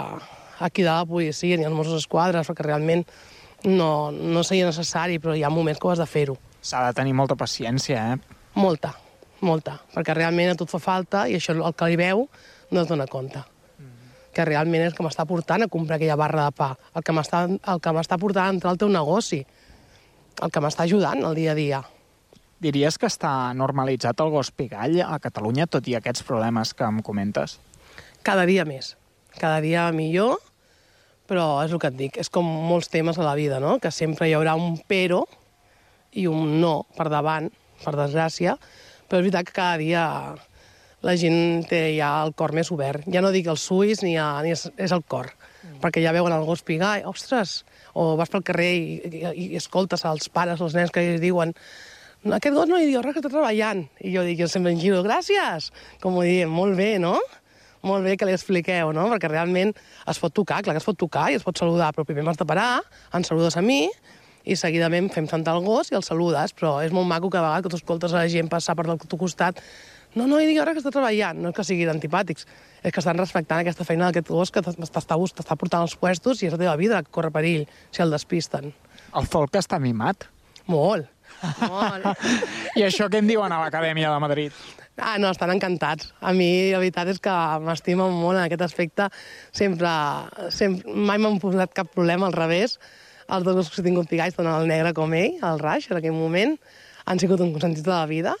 [0.60, 3.06] a cridar la policia ni als Mossos d'Esquadra, perquè realment
[3.64, 6.36] no, no seria necessari, però hi ha moments que ho has de fer-ho.
[6.60, 8.40] S'ha de tenir molta paciència, eh?
[8.60, 8.92] Molta,
[9.40, 12.26] molta, perquè realment a tu et fa falta i això el que li veu
[12.70, 13.42] no es dona compte.
[14.30, 17.14] Que realment és el que m'està portant a comprar aquella barra de pa, el que
[17.16, 19.40] m'està el portant a entrar al teu negoci,
[20.40, 21.80] el que m'està ajudant al dia a dia.
[22.60, 26.98] Diries que està normalitzat el gos pigall a Catalunya, tot i aquests problemes que em
[27.00, 27.56] comentes?
[28.20, 28.98] Cada dia més,
[29.40, 30.36] cada dia millor,
[31.30, 33.78] però és el que et dic, és com molts temes a la vida, no?
[33.80, 35.22] que sempre hi haurà un però
[36.12, 37.48] i un no per davant,
[37.80, 38.58] per desgràcia,
[39.08, 40.02] però és veritat que cada dia
[41.00, 43.06] la gent té ja el cor més obert.
[43.08, 45.78] Ja no dic els ulls ni, a, ni és, és el cor, mm.
[45.80, 47.62] perquè ja veuen el gos pigar, ostres,
[47.96, 51.56] o vas pel carrer i, i, i escoltes als pares, els nens que diuen
[52.28, 53.84] aquest gos no li diu res que està treballant.
[54.04, 55.70] I jo dic, jo sempre em giro, gràcies,
[56.02, 57.16] com ho diem, molt bé, no?
[57.86, 59.06] Molt bé que li expliqueu, no?
[59.14, 59.72] Perquè realment
[60.10, 62.40] es pot tocar, clar que es pot tocar i es pot saludar, però primer m'has
[62.40, 62.82] de parar,
[63.16, 63.86] em saludes a mi,
[64.44, 67.44] i seguidament fem sentar el gos i el saludes, però és molt maco que a
[67.44, 69.60] vegades que tu escoltes a la gent passar per del teu costat
[70.14, 72.46] no, no, i digui ara que està treballant, no és que siguin antipàtics,
[72.82, 76.56] és que estan respectant aquesta feina d'aquest gos que t'està portant als puestos i és
[76.56, 78.72] la teva vida que corre perill si el despisten.
[79.14, 80.26] El folk està mimat.
[80.66, 81.06] Molt,
[81.70, 82.06] molt.
[82.78, 84.60] I això què en diuen a l'Acadèmia de Madrid?
[85.00, 86.10] Ah, no, estan encantats.
[86.20, 89.08] A mi, la veritat és que m'estimen molt en aquest aspecte.
[89.56, 89.88] Sempre,
[90.52, 92.76] sempre mai m'han posat cap problema, al revés.
[93.30, 96.00] Els dos gossos que he tingut pigats, tant el negre com ell, el Raix, en
[96.00, 96.56] aquell moment,
[97.06, 98.36] han sigut un consentit de la vida.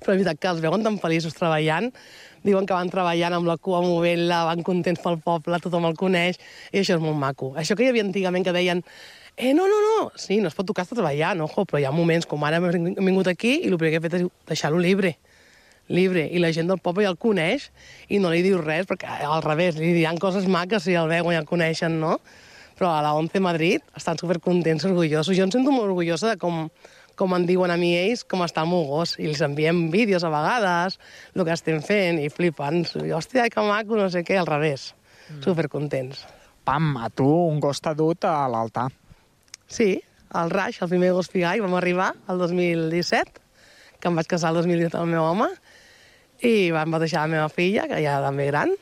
[0.00, 1.90] Però és veritat que els veuen tan feliços treballant.
[2.46, 6.40] Diuen que van treballant amb la cua movent-la, van contents pel poble, tothom el coneix,
[6.72, 7.52] i això és molt maco.
[7.60, 8.80] Això que hi havia antigament que deien
[9.40, 11.94] eh, no, no, no, sí, no es pot tocar, està treballant, ojo, però hi ha
[11.94, 15.16] moments com ara hem vingut aquí i el primer que he fet és deixar-lo libre
[15.90, 17.68] libre, i la gent del poble ja el coneix
[18.08, 21.34] i no li diu res, perquè al revés, li diran coses maques si el veuen
[21.34, 22.16] i el coneixen, no?
[22.78, 25.36] Però a la 11 Madrid estan supercontents, orgullosos.
[25.36, 26.62] Jo em sento molt orgullosa de com,
[27.18, 30.24] com en diuen a mi ells, com està el meu gos, i els enviem vídeos
[30.24, 30.96] a vegades,
[31.34, 32.86] el que estem fent, i flipen.
[33.02, 34.94] I, hòstia, que maco, no sé què, al revés.
[35.28, 35.42] Mm.
[35.50, 36.24] Supercontents.
[36.64, 38.88] Pam, a tu un gos t'ha dut a l'altar.
[39.70, 40.02] Sí,
[40.34, 43.40] el Raix, el primer gos pigai, vam arribar el 2017,
[44.02, 45.46] que em vaig casar el 2017 amb el meu home,
[46.42, 48.74] i vam batejar la meva filla, que ja també gran.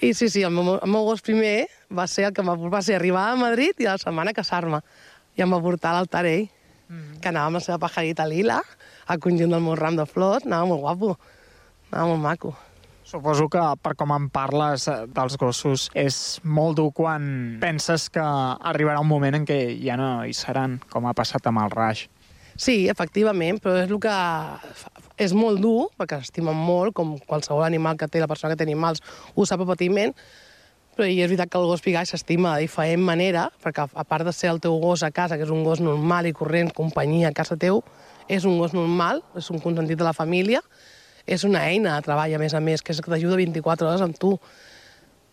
[0.00, 2.56] I sí, sí, el meu, el meu gos primer va ser el que em va,
[2.72, 4.80] va ser arribar a Madrid i a la setmana casar-me.
[5.36, 6.48] I em va portar a l'altar ell,
[6.88, 7.20] mm.
[7.20, 8.62] que anava amb la seva pajarita lila,
[9.12, 11.16] al conjunt del meu ram de flors, anava molt guapo,
[11.90, 12.56] anava molt maco.
[13.12, 16.16] Suposo que, per com em parles eh, dels gossos, és
[16.48, 17.24] molt dur quan
[17.60, 21.60] penses que arribarà un moment en què ja no hi seran, com ha passat amb
[21.60, 22.06] el Raix.
[22.56, 24.14] Sí, efectivament, però és el que
[25.20, 28.64] és molt dur, perquè s'estimen molt, com qualsevol animal que té la persona que té
[28.64, 30.16] animals ho sap a patiment,
[30.96, 34.24] però i és veritat que el gos pigai s'estima de diferent manera, perquè a part
[34.24, 37.28] de ser el teu gos a casa, que és un gos normal i corrent, companyia
[37.28, 37.84] a casa teu,
[38.32, 40.64] és un gos normal, és un consentit de la família,
[41.26, 44.36] és una eina de treball, a més a més, que t'ajuda 24 hores amb tu.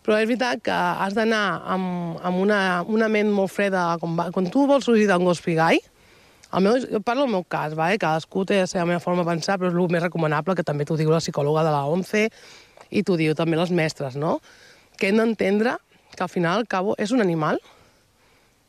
[0.06, 3.98] Però és veritat que has d'anar amb, amb una, una ment molt freda.
[4.00, 5.80] Com va, quan tu vols sortir d'un gos pigai,
[6.50, 7.98] el meu, jo parlo del meu cas, vale?
[8.00, 10.86] cadascú té la seva meva forma de pensar, però és el més recomanable, que també
[10.86, 12.24] t'ho diu la psicòloga de la OMCE
[12.90, 14.40] i t'ho diu també les mestres, no?
[14.98, 15.76] Que hem d'entendre
[16.16, 17.60] que al final, al cabo, és un animal,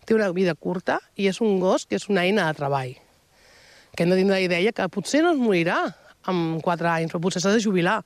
[0.05, 2.93] té una vida curta i és un gos que és una eina de treball.
[3.95, 5.79] Que hem de tindre la idea que potser no es morirà
[6.29, 8.01] amb 4 anys, però potser s'ha de jubilar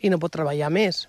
[0.00, 1.06] i no pot treballar més.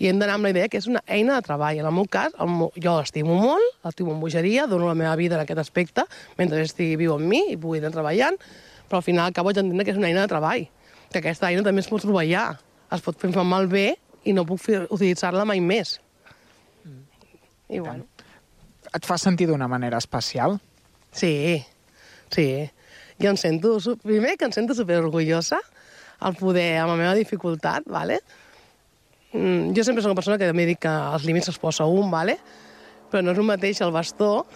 [0.00, 1.78] I hem d'anar amb la idea que és una eina de treball.
[1.78, 5.12] En el meu cas, el meu, jo l'estimo molt, l'estimo amb bogeria, dono la meva
[5.20, 6.06] vida en aquest aspecte,
[6.38, 8.38] mentre estigui viu amb mi i pugui anar treballant,
[8.88, 10.64] però al final acabo d'entendre que és una eina de treball,
[11.12, 12.54] que aquesta eina també es pot troballar,
[12.90, 13.92] es pot fer mal bé
[14.24, 15.98] i no puc utilitzar-la mai més.
[17.70, 18.08] I bueno.
[18.90, 20.56] Et fa sentir d'una manera especial?
[21.12, 21.62] Sí,
[22.32, 22.70] sí.
[23.20, 25.60] Jo em sento, primer que em sento superorgullosa
[26.20, 28.20] al poder, amb la meva dificultat, ¿vale?
[29.32, 32.10] Mm, jo sempre soc una persona que també dic que els límits es posa un,
[32.10, 32.38] ¿vale?
[33.10, 34.46] però no és el mateix el bastó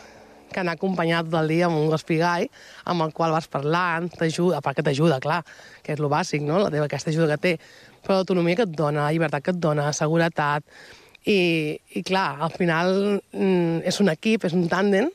[0.53, 2.47] que anar acompanyat tot el dia amb un gos pigai,
[2.87, 5.41] amb el qual vas parlant, t'ajuda, a part que t'ajuda, clar,
[5.83, 7.53] que és el bàsic, no?, la teva, aquesta ajuda que té,
[8.05, 10.63] però l'autonomia que et dona, la llibertat que et dona, la seguretat,
[11.27, 11.39] i,
[11.99, 12.95] i clar, al final
[13.33, 15.11] mm, és un equip, és un tàndem,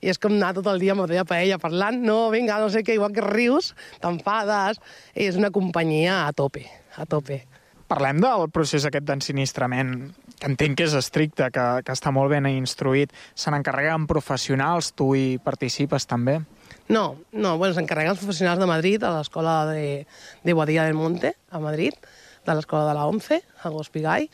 [0.00, 2.70] i és com anar tot el dia amb la teva paella parlant, no, vinga, no
[2.72, 4.80] sé què, igual que rius, t'enfades,
[5.14, 7.42] és una companyia a tope, a tope.
[7.88, 9.94] Parlem del procés aquest d'ensinistrament,
[10.38, 13.14] que entenc que és estricte, que, que està molt ben instruït.
[13.32, 16.36] Se n'encarreguen professionals, tu hi participes també?
[16.92, 20.04] No, no, bueno, s'encarreguen els professionals de Madrid, a l'escola de,
[20.44, 21.96] de Boadilla del Monte, a Madrid,
[22.44, 24.28] de l'escola de la OMCE, a Gospigai,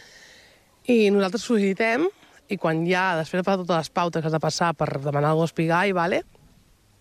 [0.90, 2.10] i nosaltres sol·licitem,
[2.52, 5.42] i quan ja, després de totes les pautes que has de passar per demanar el
[5.42, 6.24] Gospigai, vale?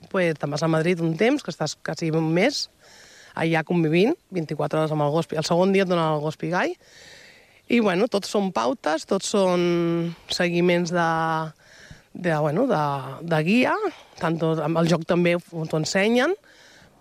[0.09, 2.67] pues, te'n vas a Madrid un temps, que estàs quasi un mes,
[3.35, 5.39] allà convivint, 24 hores amb el Gospi.
[5.39, 6.75] El segon dia et donen el Gospigai,
[7.73, 11.09] i bueno, tots són pautes, tots són seguiments de,
[12.13, 12.83] de, bueno, de,
[13.29, 13.75] de guia,
[14.19, 16.35] tant tot, el joc també t'ho ensenyen,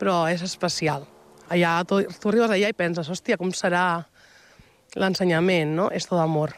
[0.00, 1.06] però és especial.
[1.52, 4.06] Allà, tu, tu arribes allà i penses, hòstia, com serà
[4.96, 5.90] l'ensenyament, no?
[5.92, 6.54] És tot amor.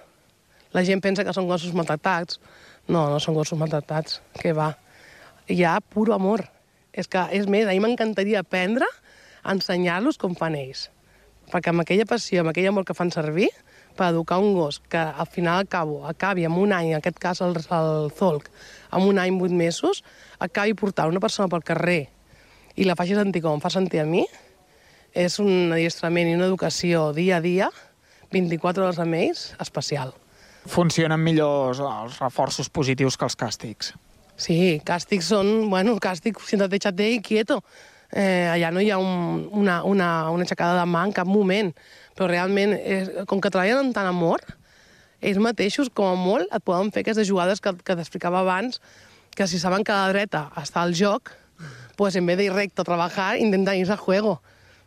[0.74, 2.40] La gent pensa que són gossos maltractats.
[2.90, 4.18] No, no són gossos maltractats.
[4.40, 4.72] Què va?
[5.46, 6.42] Hi ha puro amor.
[6.90, 8.88] És que, és més, a mi m'encantaria aprendre
[9.42, 10.88] a ensenyar-los com fan ells.
[11.52, 13.50] Perquè amb aquella passió, amb aquell amor que fan servir,
[13.94, 17.20] per educar un gos que al final al cabo, acabi amb un any, en aquest
[17.22, 18.50] cas el, el Zolk,
[18.90, 20.02] amb un any, vuit mesos,
[20.42, 22.00] acabi portant una persona pel carrer
[22.74, 24.24] i la faci sentir com em fa sentir a mi,
[25.14, 27.70] és un adiestrament i una educació dia a dia,
[28.34, 30.16] 24 hores amb ells, especial.
[30.70, 33.92] Funcionen millor els reforços positius que els càstigs.
[34.36, 37.60] Sí, càstigs són, bueno, càstig, siéntate i quieto.
[38.10, 41.72] Eh, allà no hi ha un, una, una, una aixecada de mà en cap moment,
[42.14, 44.42] però realment, eh, com que treballen amb tant amor,
[45.20, 48.80] ells mateixos, com a molt, et poden fer aquestes jugades que, que t'explicava abans,
[49.34, 51.32] que si saben que a la dreta està el joc,
[51.96, 54.40] pues en vez de ir recto a trabajar, intentan irse a juego.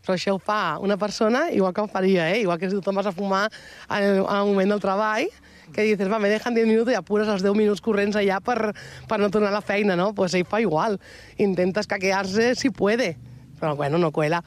[0.08, 2.40] Però això ho fa una persona igual que ho faria, eh?
[2.40, 3.50] igual que si tu te'n vas a fumar
[3.92, 5.28] al, al moment del treball,
[5.76, 8.72] que dices, va, me dejan 10 minuts i apures els 10 minuts corrents allà per,
[9.04, 10.14] per no tornar a la feina, no?
[10.16, 10.96] Pues ell fa igual.
[11.44, 13.18] Intenta escaquear-se si puede,
[13.60, 14.40] però bueno, no cuela.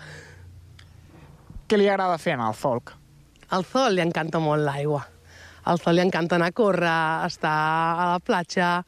[1.68, 2.96] Què li agrada fer en el folk?
[3.53, 5.05] Al Zol li encanta molt l'aigua.
[5.68, 7.57] Al Zol li encanta anar a córrer, estar
[8.01, 8.79] a la platja,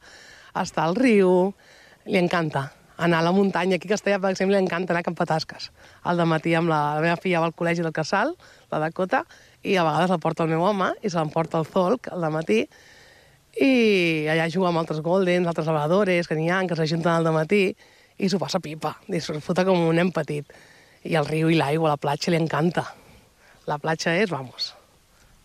[0.57, 1.53] estar al riu...
[2.03, 2.65] Li encanta
[2.97, 3.77] anar a la muntanya.
[3.77, 5.71] Aquí a Castellà, per exemple, li encanta anar a Campatasques.
[6.03, 8.35] Al matí amb la, la meva filla va al col·legi del Casal,
[8.71, 9.23] la Dakota,
[9.63, 12.65] i a vegades la porta el meu home i se l'emporta al Zolc al matí
[13.53, 17.67] i allà juga amb altres goldens, altres lavadores que n'hi ha, que s'ajunten al matí
[18.17, 20.47] i s'ho passa pipa, disfruta com un nen petit.
[21.03, 22.85] I el riu i l'aigua, la platja, li encanta.
[23.67, 24.71] La platja és, vamos.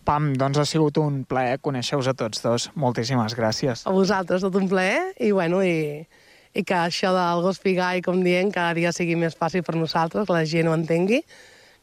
[0.08, 2.68] Pam, doncs ha sigut un plaer conèixer-vos a tots dos.
[2.78, 3.82] Moltíssimes gràcies.
[3.84, 6.06] A vosaltres, tot un plaer, i bueno, i,
[6.58, 10.26] i que això del gos pigai, com dient, cada dia sigui més fàcil per nosaltres,
[10.26, 11.22] que la gent ho entengui,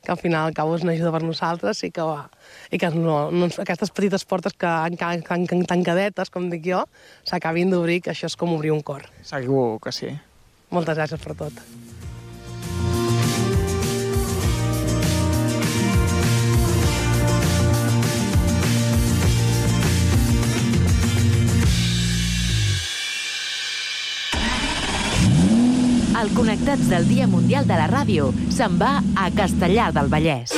[0.06, 2.28] que al final al cabo és una ajuda per nosaltres i que, va,
[2.70, 6.84] i que no, no, aquestes petites portes que encara tan, tancadetes, com dic jo,
[7.26, 9.08] s'acabin d'obrir, que això és com obrir un cor.
[9.26, 10.14] Segur que sí.
[10.76, 11.85] Moltes gràcies per tot.
[26.26, 30.58] El Connectats del Dia Mundial de la Ràdio se'n va a Castellar del Vallès.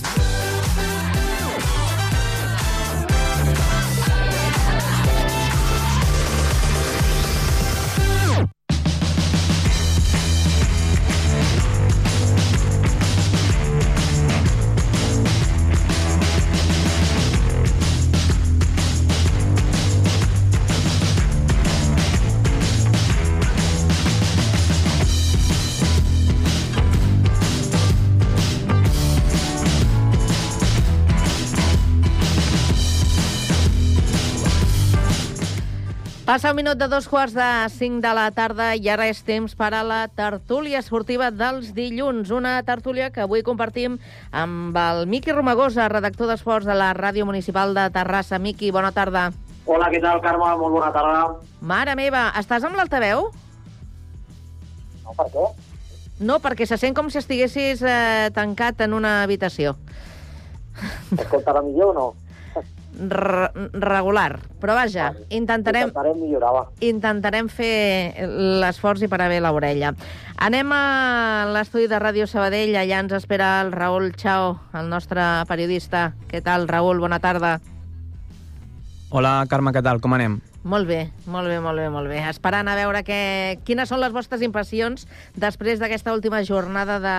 [36.31, 39.51] Passa un minut de dos quarts de cinc de la tarda i ara és temps
[39.59, 42.31] per a la tertúlia esportiva dels dilluns.
[42.31, 43.97] Una tertúlia que avui compartim
[44.31, 48.39] amb el Miqui Romagosa, redactor d'esports de la Ràdio Municipal de Terrassa.
[48.39, 49.25] Miqui, bona tarda.
[49.65, 50.53] Hola, què tal, Carme?
[50.55, 51.27] Molt bona tarda.
[51.59, 53.27] Mare meva, estàs amb l'altaveu?
[55.03, 55.51] No, per què?
[56.31, 59.75] No, perquè se sent com si estiguessis eh, tancat en una habitació.
[61.11, 62.09] Escoltarà millor o no?
[62.91, 64.39] Regular.
[64.61, 65.25] Però vaja, vale.
[65.29, 65.87] intentarem...
[65.87, 66.63] Intentarem millorar, va.
[66.85, 68.27] Intentarem fer
[68.61, 69.93] l'esforç i parar bé l'orella.
[70.41, 70.83] Anem a
[71.53, 72.75] l'estudi de Ràdio Sabadell.
[72.75, 76.11] Allà ens espera el Raül Chao, el nostre periodista.
[76.29, 76.99] Què tal, Raül?
[76.99, 77.59] Bona tarda.
[79.09, 79.99] Hola, Carme, què tal?
[80.03, 80.41] Com anem?
[80.63, 82.19] Molt bé, molt bé, molt bé, molt bé.
[82.29, 83.57] Esperant a veure que...
[83.65, 87.15] quines són les vostres impressions després d'aquesta última jornada de,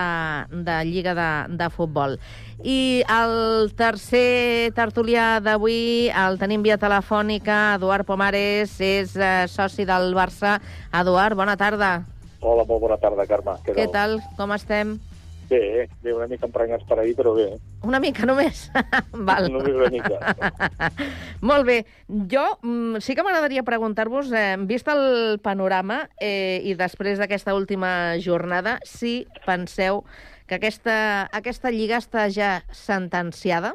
[0.63, 2.21] de Lliga de, de Futbol.
[2.63, 7.75] I el tercer tertulià d'avui el tenim via telefònica.
[7.81, 10.61] Eduard Pomares és eh, soci del Barça.
[10.95, 11.97] Eduard, bona tarda.
[12.43, 13.59] Hola, molt bona tarda, Carme.
[13.67, 14.21] Què, Què tal?
[14.39, 15.01] Com estem?
[15.53, 17.51] Bé, bé, una mica emprenyats per ahir, però bé.
[17.85, 18.65] Una mica només?
[19.29, 19.51] Val.
[19.53, 20.33] Només una mica.
[21.51, 21.79] Molt bé.
[22.09, 28.17] Jo mm, sí que m'agradaria preguntar-vos, eh, vist el panorama eh, i després d'aquesta última
[28.25, 30.07] jornada, si penseu
[30.49, 30.97] que aquesta,
[31.37, 33.75] aquesta lliga està ja sentenciada?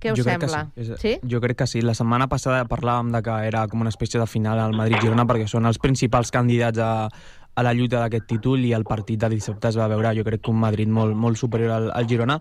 [0.00, 0.62] Què us jo sembla?
[0.72, 0.80] Sí.
[0.80, 1.12] És, sí?
[1.28, 1.82] Jo crec que sí.
[1.84, 5.44] La setmana passada parlàvem de que era com una espècie de final al Madrid-Girona perquè
[5.50, 7.10] són els principals candidats a,
[7.54, 10.42] a la lluita d'aquest títol i el partit de dissabte es va veure, jo crec
[10.44, 12.38] que un Madrid molt, molt superior al, al Girona,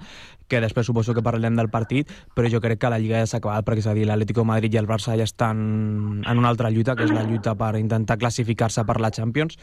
[0.48, 3.39] que després suposo que parlem del partit, però jo crec que la Lliga ja s'ha
[3.41, 6.72] acabat, perquè és a dir, l'Atlético Madrid i el Barça ja estan en una altra
[6.72, 9.58] lluita, que és la lluita per intentar classificar-se per la Champions,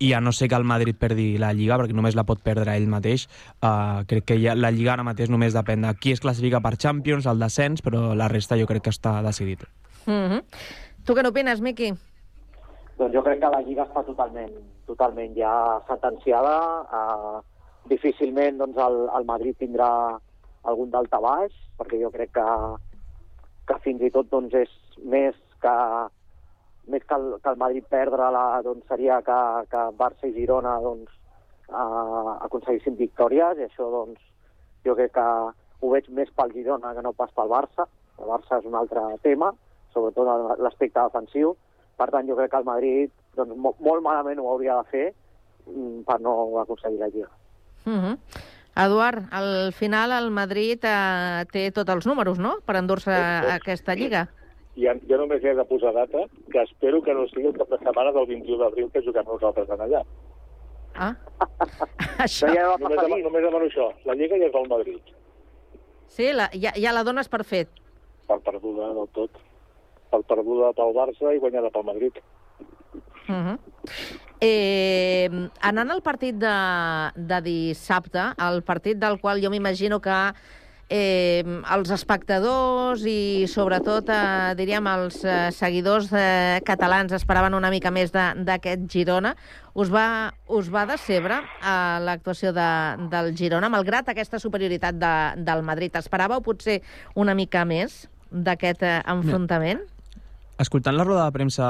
[0.00, 2.72] i a no ser que el Madrid perdi la Lliga, perquè només la pot perdre
[2.74, 3.26] ell mateix,
[3.60, 6.78] uh, crec que ja, la Lliga ara mateix només depèn de qui es classifica per
[6.80, 9.66] Champions, el descens, però la resta jo crec que està decidit.
[10.06, 10.42] Mm -hmm.
[11.04, 11.92] Tu què n'opines, Miqui?
[13.00, 14.52] Doncs jo crec que la Lliga està totalment,
[14.84, 15.52] totalment ja
[15.88, 16.56] sentenciada.
[16.92, 17.38] Uh,
[17.88, 19.88] difícilment doncs, el, el Madrid tindrà
[20.68, 22.44] algun daltabaix, perquè jo crec que,
[23.70, 25.76] que fins i tot doncs, és més que
[26.92, 29.38] més que el, que el Madrid perdre-la doncs, seria que,
[29.72, 31.16] que Barça i Girona doncs,
[31.70, 34.20] uh, aconseguissin victòries i això doncs,
[34.84, 35.26] jo crec que
[35.80, 37.88] ho veig més pel Girona que no pas pel Barça.
[38.20, 39.54] El Barça és un altre tema,
[39.96, 41.56] sobretot l'aspecte defensiu.
[42.00, 45.06] Per tant, jo crec que el Madrid doncs, mo molt malament ho hauria de fer
[45.66, 46.32] mm, per no
[46.62, 47.28] aconseguir la Lliga.
[47.84, 48.18] Mm -hmm.
[48.76, 53.12] Eduard, al final el Madrid eh, té tots els números, no?, per endur-se
[53.56, 54.28] aquesta Lliga.
[54.76, 57.78] Ja, jo només he de posar data, que espero que no sigui el cap de
[57.78, 60.02] setmana del 21 d'abril que juguem nosaltres en allà.
[60.94, 61.14] Ah,
[62.26, 62.46] això...
[62.54, 63.92] ja va només, demano, només demano això.
[64.04, 65.02] La Lliga ja és del Madrid.
[66.06, 67.68] Sí, la, ja, ja la dones per fet.
[68.26, 69.30] Per perduda del tot.
[70.10, 72.22] Per perduda pel Barça i guanyada pel Madrid.
[73.30, 73.58] Uh -huh.
[74.40, 76.56] eh, anant al partit de,
[77.14, 80.32] de dissabte, el partit del qual jo m'imagino que
[80.90, 87.92] eh, els espectadors i sobretot, eh, diríem, els eh, seguidors eh, catalans esperaven una mica
[87.94, 89.36] més d'aquest Girona.
[89.74, 92.70] Us va, us va decebre eh, l'actuació de,
[93.12, 95.14] del Girona, malgrat aquesta superioritat de,
[95.46, 95.94] del Madrid?
[95.94, 96.80] Esperàveu potser
[97.14, 99.86] una mica més d'aquest eh, enfrontament?
[100.60, 101.66] Escoltant la roda de premsa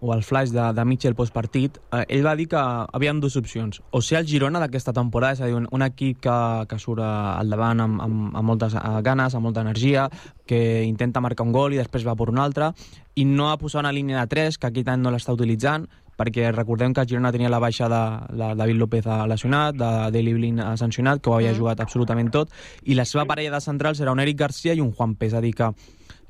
[0.00, 3.80] o el flash de, de Mitchell postpartit, eh, ell va dir que havien dues opcions.
[3.90, 7.00] O ser el Girona d'aquesta temporada, és a dir, un, un equip que, que surt
[7.04, 10.08] al davant amb, amb, amb moltes eh, ganes, amb molta energia,
[10.48, 12.72] que intenta marcar un gol i després va per un altre,
[13.16, 16.50] i no ha posat una línia de 3, que aquest any no l'està utilitzant, perquè
[16.52, 18.04] recordem que el Girona tenia la baixa de,
[18.36, 22.52] de David López lesionat, de Deli Blin sancionat, que ho havia jugat absolutament tot,
[22.84, 25.38] i la seva parella de centrals era un Eric Garcia i un Juan Pes, és
[25.38, 25.70] a dir, que,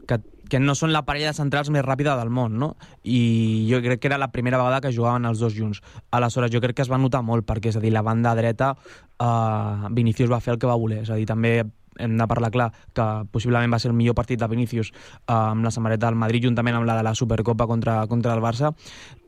[0.07, 2.73] que que no són la parella de centrals més ràpida del món, no?
[3.05, 5.83] I jo crec que era la primera vegada que jugaven els dos junts.
[6.11, 8.75] Aleshores, jo crec que es va notar molt, perquè, és a dir, la banda dreta,
[9.21, 11.61] eh, Vinicius va fer el que va voler, és a dir, també
[11.99, 15.65] hem de parlar clar que possiblement va ser el millor partit de Vinícius eh, amb
[15.65, 18.73] la samarreta del Madrid juntament amb la de la Supercopa contra, contra el Barça.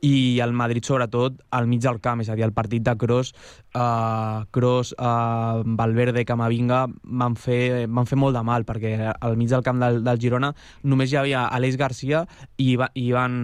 [0.00, 3.34] I el Madrid sobretot al mig del camp, és a dir, el partit de Kroos
[3.74, 9.50] uh, Kroos, uh, Valverde, Camavinga van fer, van fer molt de mal perquè al mig
[9.50, 10.52] del camp del, del Girona
[10.82, 12.24] només hi havia Aleix Garcia
[12.56, 13.36] i, Ivan,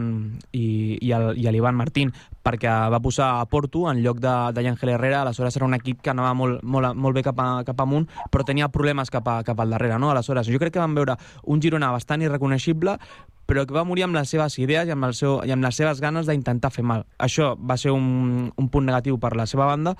[0.52, 0.66] i,
[1.00, 2.12] i, el, i l'Ivan Martín
[2.46, 6.02] perquè va posar a Porto en lloc de, de Llàngel Herrera, aleshores era un equip
[6.02, 9.40] que anava molt, molt, molt bé cap, a, cap amunt, però tenia problemes cap, a,
[9.46, 10.12] cap al darrere, no?
[10.12, 11.18] Aleshores, jo crec que vam veure
[11.50, 12.98] un Girona bastant irreconeixible,
[13.46, 15.78] però que va morir amb les seves idees i amb, el seu, i amb les
[15.78, 17.04] seves ganes d'intentar fer mal.
[17.22, 19.94] Això va ser un, un punt negatiu per la seva banda,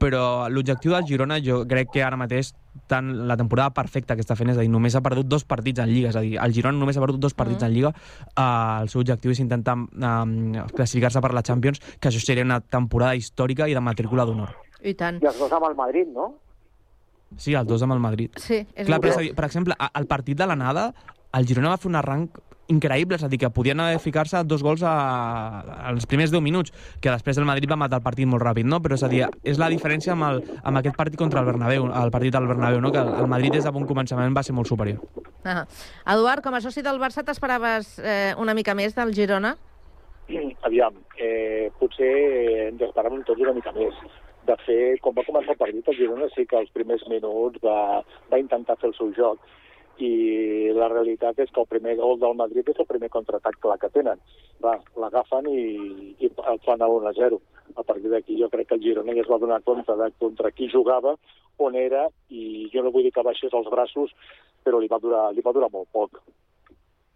[0.00, 2.54] però l'objectiu del Girona jo crec que ara mateix
[2.90, 5.82] tant la temporada perfecta que està fent, és a dir, només ha perdut dos partits
[5.82, 7.68] en Lliga, és a dir, el Girona només ha perdut dos partits mm.
[7.68, 7.92] en Lliga,
[8.32, 12.60] uh, el seu objectiu és intentar uh, classificar-se per la Champions, que això seria una
[12.60, 14.54] temporada històrica i de matrícula d'honor.
[14.80, 15.20] I tant.
[15.20, 16.32] I els dos amb el Madrid, no?
[17.36, 18.38] Sí, els dos amb el Madrid.
[18.42, 20.90] Sí, és Clar, però, dir, per exemple, al partit de l'anada,
[21.36, 22.40] el Girona va fer un arranc
[22.70, 24.94] increïble, és a dir, que podien haver ficar-se dos gols a,
[25.90, 28.80] als primers 10 minuts, que després el Madrid va matar el partit molt ràpid, no?
[28.84, 31.88] Però és a dir, és la diferència amb, el, amb aquest partit contra el Bernabéu,
[31.90, 32.92] el partit del Bernabéu, no?
[32.94, 35.02] Que el, el Madrid des de bon començament va ser molt superior.
[35.44, 35.64] Ah.
[36.14, 39.56] Eduard, com a soci del Barça, t'esperaves eh, una mica més del Girona?
[40.68, 42.10] Aviam, eh, potser
[42.70, 43.96] ens esperàvem tots una mica més.
[44.48, 48.00] De fet, quan va començar el partit, el Girona sí que als primers minuts va,
[48.32, 49.42] va intentar fer el seu joc,
[50.02, 53.78] i la realitat és que el primer gol del Madrid és el primer contraatac clar
[53.80, 54.20] que tenen.
[54.64, 55.62] Va, l'agafen i,
[56.18, 57.40] i el fan a 1-0.
[57.78, 60.50] A partir d'aquí jo crec que el Girona ja es va donar compte de contra
[60.50, 61.14] qui jugava,
[61.58, 64.14] on era, i jo no vull dir que baixés els braços,
[64.64, 66.18] però li va durar, li va durar molt poc.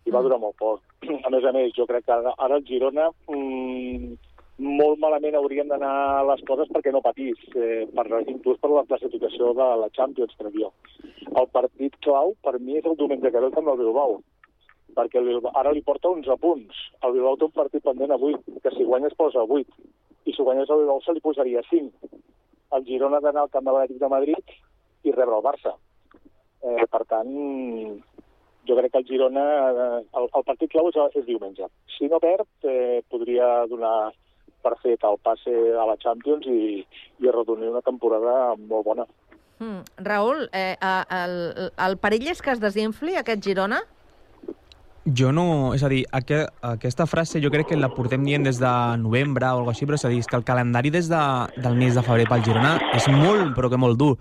[0.04, 0.26] Li va mm.
[0.28, 0.84] durar molt poc.
[1.26, 4.14] A més a més, jo crec que ara, ara el Girona mmm,
[4.58, 9.52] molt malament haurien d'anar les coses perquè no patís, eh, per, inclús per la classificació
[9.54, 10.70] de la Champions, crec jo.
[11.34, 14.20] El partit clau, per mi, és el diumenge que ve amb el Bilbao,
[14.94, 16.84] perquè el Bilbao, ara li porta 11 punts.
[17.02, 19.66] El Bilbao té un partit pendent a 8, que si guanya es posa a 8,
[20.24, 22.12] i si guanyés el Bilbao se li posaria 5.
[22.74, 24.54] El Girona ha d'anar al camp de l'Atlètic de Madrid
[25.04, 25.74] i rebre el Barça.
[26.64, 27.30] Eh, per tant,
[28.64, 31.66] jo crec que el Girona, eh, el, el partit clau és, és diumenge.
[31.98, 34.12] Si no perd, eh, podria donar
[34.64, 36.80] per fer el passe a la Champions i,
[37.20, 39.06] i arrodonir una temporada molt bona.
[39.62, 39.82] Mm.
[40.06, 41.36] Raül, eh, el,
[41.86, 43.84] el perill és que es desinfli aquest Girona?
[45.04, 45.74] Jo no...
[45.76, 49.46] És a dir, aqu aquesta frase jo crec que la portem dient des de novembre
[49.50, 51.20] o alguna així, però és a dir, és que el calendari des de,
[51.60, 54.14] del mes de febrer pel Girona és molt, però que molt dur.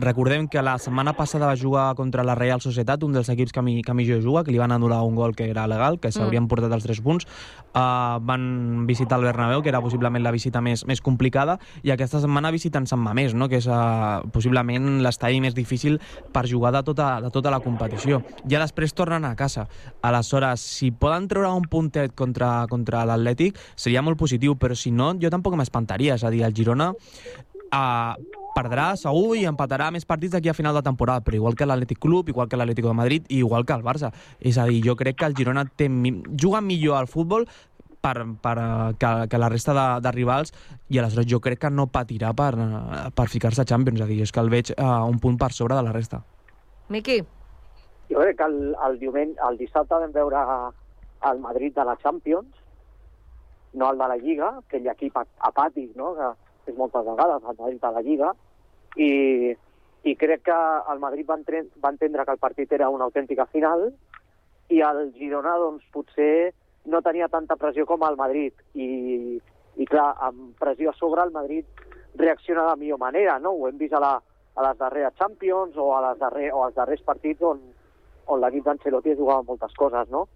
[0.00, 3.60] Recordem que la setmana passada va jugar contra la Real Societat, un dels equips que
[3.60, 5.98] mi, que a mi jo juga, que li van anul·lar un gol que era legal,
[6.00, 6.48] que s'haurien mm.
[6.48, 7.28] portat els tres punts.
[7.76, 12.22] Uh, van visitar el Bernabéu, que era possiblement la visita més, més complicada, i aquesta
[12.24, 13.50] setmana visiten Sant Mamés, no?
[13.52, 16.00] que és uh, possiblement l'estadi més difícil
[16.32, 18.22] per jugar de tota, de tota la competició.
[18.48, 19.68] Ja després tornen a casa.
[20.00, 25.12] Aleshores, si poden treure un puntet contra, contra l'Atlètic, seria molt positiu, però si no,
[25.20, 26.16] jo tampoc m'espantaria.
[26.16, 30.76] És a dir, el Girona uh, perdrà segur i empatarà més partits d'aquí a final
[30.76, 33.76] de temporada, però igual que l'Atlètic Club, igual que l'Atlético de Madrid i igual que
[33.76, 34.12] el Barça.
[34.40, 35.88] És a dir, jo crec que el Girona té,
[36.40, 37.46] juga millor al futbol
[38.00, 38.56] per, per,
[38.98, 40.54] que, que la resta de, de rivals
[40.88, 42.52] i aleshores jo crec que no patirà per,
[43.14, 45.52] per ficar-se a Champions, és a dir, és que el veig uh, un punt per
[45.56, 46.22] sobre de la resta.
[46.90, 47.20] Miqui?
[48.10, 50.44] Jo crec que el, el, diumenge, el dissabte vam veure
[51.30, 52.48] el Madrid de la Champions,
[53.72, 56.30] no el de la Lliga, aquell equip apàtic, no?, que
[56.70, 58.30] és moltes vegades al Madrid de la Lliga,
[58.96, 59.10] i,
[60.02, 60.60] i crec que
[60.92, 63.90] el Madrid va, entre, va entendre que el partit era una autèntica final,
[64.70, 66.52] i el Girona, doncs, potser
[66.90, 69.38] no tenia tanta pressió com el Madrid, i,
[69.76, 71.66] i clar, amb pressió a sobre el Madrid
[72.14, 73.52] reacciona de la millor manera, no?
[73.52, 74.14] Ho hem vist a, la,
[74.54, 77.60] a les darreres Champions o, a les darrer, o als darrers partits on,
[78.26, 80.26] on l'equip d'Ancelotti jugava moltes coses, no?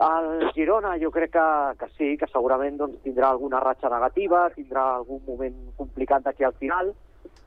[0.00, 1.46] El Girona jo crec que,
[1.76, 6.56] que sí, que segurament doncs, tindrà alguna ratxa negativa, tindrà algun moment complicat d'aquí al
[6.62, 6.94] final,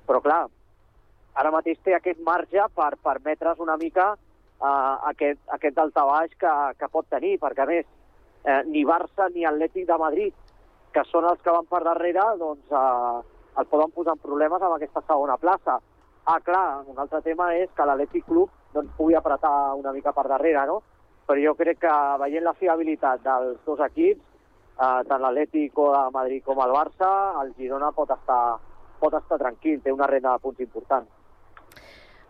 [0.06, 0.44] però clar,
[1.34, 6.92] ara mateix té aquest marge per permetre's una mica uh, aquest, aquest daltabaix que, que
[6.94, 7.90] pot tenir, perquè a més
[8.46, 10.34] eh, ni Barça ni Atlètic de Madrid,
[10.94, 13.20] que són els que van per darrere, doncs eh,
[13.58, 15.80] el poden posar en problemes amb aquesta segona plaça.
[16.30, 20.28] Ah, clar, un altre tema és que l'Atlètic Club doncs, pugui apretar una mica per
[20.30, 20.82] darrere, no?
[21.28, 24.22] Però jo crec que veient la fiabilitat dels dos equips,
[24.76, 27.10] eh, tant l'Atlético de Madrid com el Barça,
[27.44, 28.60] el Girona pot estar,
[29.00, 31.08] pot estar tranquil, té una renda de punts important.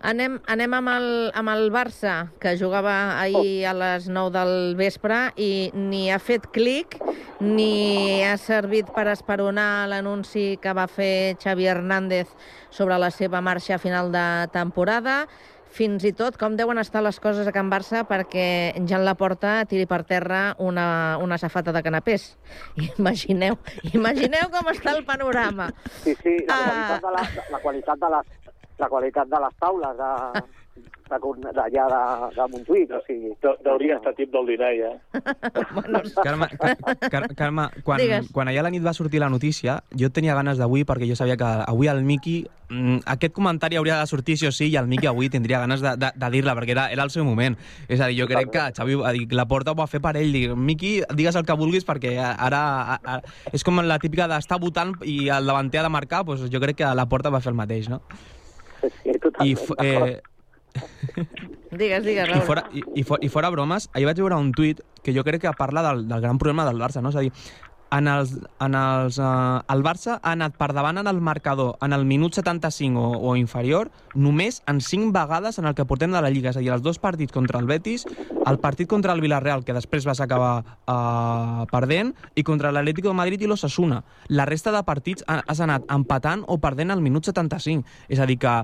[0.03, 2.13] Anem, anem amb, el, amb el Barça,
[2.43, 6.97] que jugava ahir a les 9 del vespre i ni ha fet clic
[7.39, 12.35] ni ha servit per esperonar l'anunci que va fer Xavi Hernández
[12.69, 15.21] sobre la seva marxa a final de temporada.
[15.73, 18.45] Fins i tot com deuen estar les coses a Can Barça perquè
[18.89, 22.27] Jan Laporta tiri per terra una, una safata de canapés.
[22.99, 23.57] Imagineu,
[23.93, 25.71] imagineu com està el panorama.
[26.03, 28.39] Sí, sí, la qualitat de, la, la qualitat de les
[28.79, 30.11] la qualitat de les taules de,
[31.13, 33.33] d'allà de, de Montjuïc, o sigui...
[33.69, 34.91] Hauria estar tip del dinar, ja.
[36.23, 36.47] Carme,
[37.11, 38.31] Car Carme quan, Digues.
[38.33, 41.15] quan ahir a la nit va sortir la notícia, jo tenia ganes d'avui perquè jo
[41.19, 42.47] sabia que avui el Miqui...
[42.69, 45.81] mm, Aquest comentari hauria de sortir sí o sí i el Miqui avui tindria ganes
[45.85, 47.57] de, de, de dir-la perquè era, era el seu moment.
[47.87, 50.15] És a dir, jo crec que Xavi ha dit, la porta ho va fer per
[50.17, 50.33] ell.
[50.33, 52.63] Dir, Miqui, digues el que vulguis perquè ara,
[53.03, 53.21] ara
[53.53, 56.81] és com la típica d'estar votant i el davanter ha de marcar, doncs jo crec
[56.81, 58.01] que la porta va fer el mateix, no?
[58.81, 59.13] Sí,
[59.45, 60.19] I, f- eh,
[61.73, 62.45] Digues, digues, I Raül.
[62.45, 65.41] fora, i, i, fora, I fora bromes, ahir vaig veure un tuit que jo crec
[65.41, 67.09] que parla del, del gran problema del Barça, no?
[67.09, 67.31] És a dir,
[67.93, 71.93] en els, en els, uh, el Barça ha anat per davant en el marcador en
[71.93, 76.21] el minut 75 o, o inferior només en 5 vegades en el que portem de
[76.25, 76.49] la Lliga.
[76.49, 78.07] És a dir, els dos partits contra el Betis,
[78.49, 83.19] el partit contra el Villarreal, que després vas acabar uh, perdent, i contra l'Atlético de
[83.21, 84.01] Madrid i l'Ossassuna.
[84.29, 87.85] La resta de partits ha- has anat empatant o perdent al minut 75.
[88.09, 88.55] És a dir, que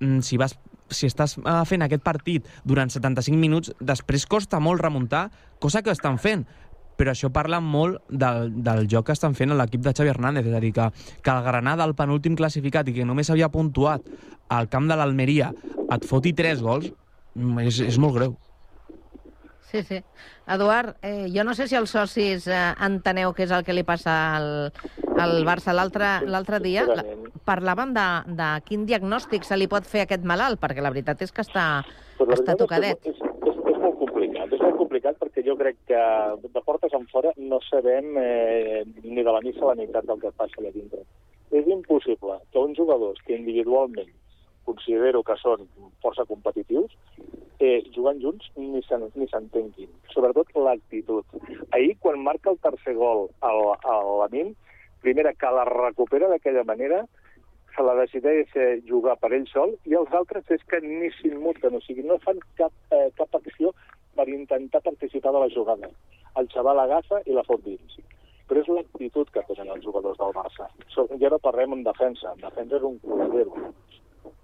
[0.00, 0.56] mm, si vas
[0.94, 5.28] si estàs eh, fent aquest partit durant 75 minuts, després costa molt remuntar,
[5.58, 6.46] cosa que estan fent
[7.00, 10.56] però això parla molt del, del joc que estan fent l'equip de Xavi Hernández, és
[10.56, 10.90] a dir, que,
[11.24, 14.04] que el Granada, el penúltim classificat i que només havia puntuat
[14.52, 15.48] al camp de l'Almeria,
[15.96, 16.90] et foti tres gols,
[17.64, 18.36] és, és molt greu.
[19.70, 20.00] Sí, sí.
[20.50, 23.84] Eduard, eh, jo no sé si els socis eh, enteneu què és el que li
[23.86, 24.48] passa al,
[25.14, 25.74] al Barça.
[25.76, 27.04] L'altre dia la,
[27.46, 28.06] parlàvem de,
[28.40, 31.44] de quin diagnòstic se li pot fer a aquest malalt, perquè la veritat és que
[31.46, 31.66] està,
[32.18, 33.06] Però està tocadet.
[33.06, 34.50] És, és, és, és molt complicat.
[34.50, 36.02] És molt complicat perquè jo crec que
[36.42, 40.34] de portes en fora no sabem eh, ni de la missa la meitat del que
[40.34, 41.04] passa allà dintre.
[41.54, 44.10] És impossible que uns jugadors que individualment
[44.64, 45.66] considero que són
[46.02, 46.92] força competitius,
[47.58, 49.88] eh, jugant junts ni s'en- ni s'entenguin.
[50.12, 51.24] Sobretot l'actitud.
[51.72, 54.54] Ahir, quan marca el tercer gol a l'Amin,
[55.00, 57.06] primera que la recupera d'aquella manera,
[57.76, 61.76] se la decideix eh, jugar per ell sol i els altres és que ni s'immuten,
[61.76, 63.72] o sigui, no fan cap, eh, cap acció
[64.16, 65.88] per intentar participar de la jugada.
[66.36, 67.98] El xaval agafa i la fot dins.
[68.48, 70.66] Però és l'actitud que tenen els jugadors del Barça.
[70.88, 72.32] So, ja no parlem en defensa.
[72.34, 73.54] En defensa és un coladero.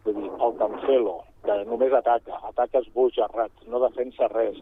[0.05, 1.17] Vull dir, el Cancelo,
[1.47, 4.59] que només ataca, ataca esbojarrats, no defensa res.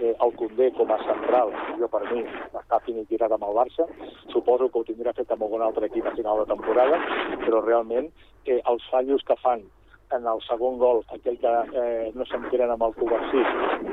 [0.00, 2.24] Eh, el Condé com a central, jo per mi,
[2.60, 3.86] està finiquitat amb el Barça.
[4.32, 6.98] Suposo que ho tindrà fet amb algun altre equip a final de temporada,
[7.44, 8.10] però realment
[8.46, 9.64] eh, els fallos que fan
[10.12, 11.52] en el segon gol, aquell que
[11.82, 13.42] eh, no s'entenen amb el Covarsí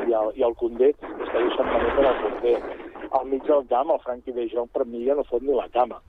[0.10, 2.56] i el, i el Condé, és que venir per al Condé.
[3.10, 5.70] Al mig del camp, el Franqui de Jong per mi ja no fot ni la
[5.74, 6.02] cama.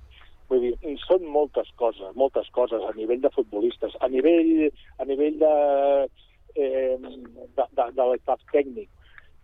[0.51, 5.37] Vull dir, són moltes coses, moltes coses a nivell de futbolistes, a nivell, a nivell
[5.39, 5.53] de,
[6.57, 8.89] eh, de, de, de l'estat tècnic.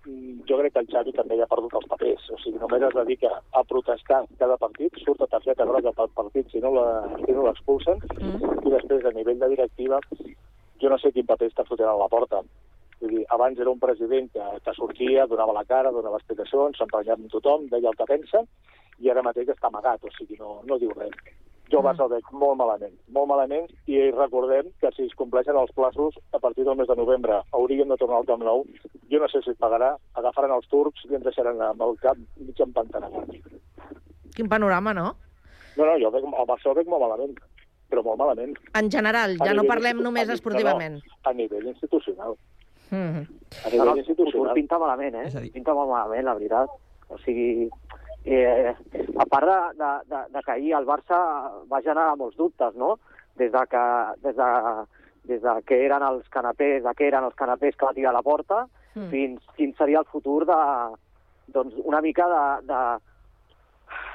[0.07, 2.83] Mm, Jo crec que el Xavi també ja ha perdut els papers, o sigui, només
[2.89, 7.17] es dedica a protestar cada partit, surt a targeta groga pel partit si no la-
[7.25, 7.99] si no l'expulsen,
[8.67, 10.01] i després a nivell de directiva
[10.81, 12.43] jo no sé quin paper està fotent a la porta.
[13.07, 17.23] Vull dir, abans era un president que, que sortia, donava la cara, donava explicacions, s'emprenyava
[17.23, 18.41] amb tothom, deia el que pensa,
[18.99, 21.15] i ara mateix està amagat, o sigui, no, no diu res.
[21.71, 22.01] Jo mm.
[22.03, 26.43] el veig molt malament, molt malament, i recordem que si es compleixen els plaços, a
[26.43, 28.65] partir del mes de novembre hauríem de tornar al Camp Nou.
[29.11, 32.19] Jo no sé si es pagarà, agafaran els turcs i ens deixaran amb el cap
[32.43, 33.15] mig empantanat.
[34.35, 35.13] Quin panorama, no?
[35.77, 37.39] No, no, jo veig, el Barça veig molt malament,
[37.91, 38.55] però molt malament.
[38.79, 40.99] En general, ja no parlem només esportivament.
[41.03, 42.35] No, a nivell institucional.
[42.91, 43.27] Mm -hmm.
[43.65, 44.55] A nivell No, no, institucional.
[44.55, 45.51] pinta malament, eh?
[45.53, 46.69] Pinta molt malament, la veritat.
[47.09, 47.71] O sigui,
[48.25, 48.75] eh,
[49.19, 51.19] a part de, de, de, de que ahir el Barça
[51.71, 52.99] va generar molts dubtes, no?
[53.37, 53.85] Des de que,
[54.23, 54.87] des de,
[55.25, 58.19] des de que eren els canapés, de què eren els canapés que va tirar a
[58.19, 58.67] la porta,
[58.97, 59.11] Mm.
[59.11, 60.97] fins quin seria el futur de,
[61.53, 62.99] doncs, una mica de, de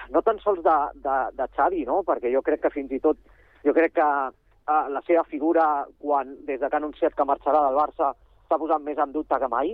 [0.10, 2.02] no tan sols de, de, de Xavi, no?
[2.04, 3.18] perquè jo crec que fins i tot,
[3.64, 7.62] jo crec que eh, la seva figura, quan, des de que ha anunciat que marxarà
[7.68, 8.14] del Barça,
[8.52, 9.72] s'ha posat més en dubte que mai,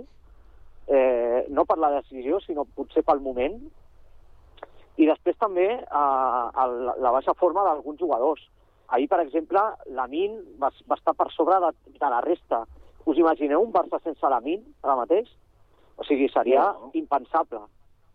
[0.86, 3.58] eh, no per la decisió, sinó potser pel moment,
[4.98, 8.42] I després també eh, el, la baixa forma d'alguns jugadors.
[8.88, 9.60] Ahir, per exemple,
[9.94, 11.70] l'Amin va, va estar per sobre de,
[12.00, 12.64] de la resta.
[13.06, 15.30] Us imagineu un Barça sense l'Amin ara mateix?
[15.98, 16.90] O sigui, seria no.
[16.98, 17.62] impensable.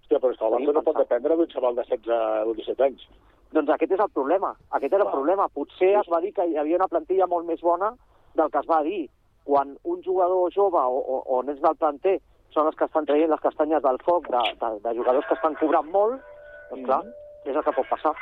[0.03, 2.87] Hòstia, però és que el Barça no pot dependre d'un xaval de 16 o 17
[2.89, 3.07] anys.
[3.55, 4.51] Doncs aquest és el problema.
[4.75, 5.47] Aquest era el problema.
[5.55, 7.93] Potser es va dir que hi havia una plantilla molt més bona
[8.35, 9.05] del que es va dir.
[9.47, 12.19] Quan un jugador jove o, o, o nens del planter
[12.53, 15.57] són els que estan traient les castanyes del foc de, de, de jugadors que estan
[15.59, 16.21] cobrant molt,
[16.69, 17.01] doncs clar,
[17.43, 18.13] és el que pot passar.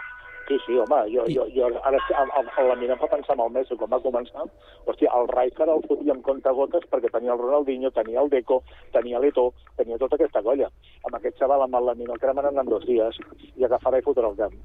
[0.47, 3.43] Sí, sí, home, jo, jo, jo ara el, el, el, la mina fa pensar en
[3.45, 4.43] el Messi, quan va començar,
[4.89, 8.57] hòstia, el Rijkaard el fotia amb comptagotes perquè tenia el Ronaldinho, tenia el Deco,
[8.95, 10.67] tenia l'Eto, tenia tota aquesta colla.
[11.07, 13.21] Amb aquest xaval, amb el Lamina, el cremen en dos dies
[13.55, 14.57] i agafarà i fotrà el camp.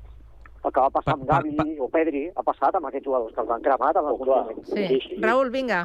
[0.65, 3.55] El que va passar amb Gavi o Pedri ha passat amb aquests jugadors que els
[3.55, 4.65] han cremat en algun moment.
[4.73, 4.99] Sí.
[5.23, 5.85] Raül, vinga.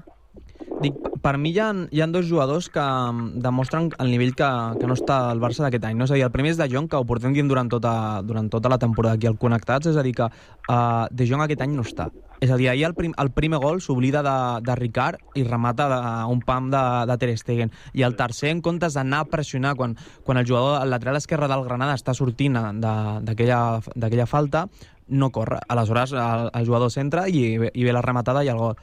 [0.81, 4.49] Dic, per mi hi ha, hi ha dos jugadors que mm, demostren el nivell que,
[4.81, 5.99] que no està el Barça d'aquest any.
[5.99, 6.07] No?
[6.07, 7.93] És a dir, el primer és De Jong, que ho portem dient durant tota,
[8.25, 11.61] durant tota la temporada aquí al Connectats, és a dir, que uh, De Jong aquest
[11.61, 12.09] any no està.
[12.41, 15.85] És a dir, ahir el, prim, el primer gol s'oblida de, de Ricard i remata
[15.91, 15.99] de,
[16.33, 16.81] un pam de,
[17.11, 17.73] de Ter Stegen.
[17.93, 19.93] I el tercer, en comptes d'anar a pressionar quan,
[20.25, 24.65] quan el jugador, el lateral esquerre del Granada està sortint d'aquella falta,
[25.11, 25.59] no corre.
[25.67, 28.79] Aleshores, el, el jugador centra i, i ve la rematada i el gol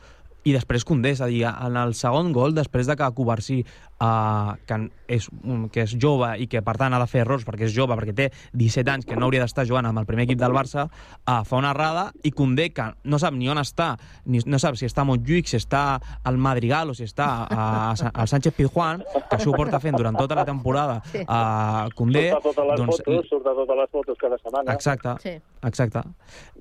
[0.48, 3.58] i després Condé, és a dir, en el segon gol, després de que Covarsí,
[4.00, 4.78] uh, que,
[5.10, 5.28] és,
[5.72, 8.14] que és jove i que per tant ha de fer errors perquè és jove, perquè
[8.16, 11.42] té 17 anys, que no hauria d'estar jugant amb el primer equip del Barça, uh,
[11.48, 13.90] fa una errada i Condé, que no sap ni on està,
[14.26, 15.82] ni, no sap si està a Montjuïc, si està
[16.28, 19.98] al Madrigal o si està a, a, al Sánchez Pizjuán, que això ho porta fent
[19.98, 21.40] durant tota la temporada a
[21.88, 22.28] uh, Condé...
[22.30, 24.78] Surt a totes les doncs, fotos, surt a totes les fotos cada setmana.
[24.78, 25.36] Exacte, sí.
[25.66, 26.04] exacte.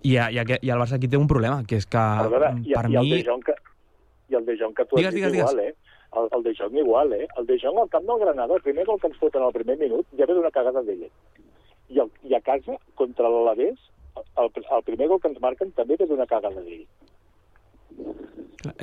[0.04, 2.86] I, i, i el Barça aquí té un problema, que és que veure, i, per
[2.88, 3.02] i mi...
[3.02, 3.56] El de Jong que,
[4.30, 5.74] i el De Jong que tu digues, dit digues, igual, digues.
[5.74, 5.96] eh?
[6.18, 7.28] El, el De Jong igual, eh?
[7.38, 9.78] El De Jong al camp del Granada, el primer gol que ens foten al primer
[9.78, 11.08] minut, ja ve d'una cagada d'ell.
[11.90, 13.78] I, el, I a casa, contra l'Alavés,
[14.18, 16.86] el, el primer gol que ens marquen també ve d'una cagada d'ell.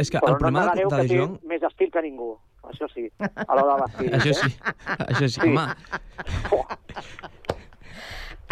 [0.01, 1.39] És que Però el problema no de, de que De Jong...
[1.51, 2.35] més estil que ningú.
[2.65, 4.09] Això sí, a l'hora de vestir.
[4.17, 4.37] Això eh?
[4.41, 4.51] sí,
[5.05, 5.67] això sí, home.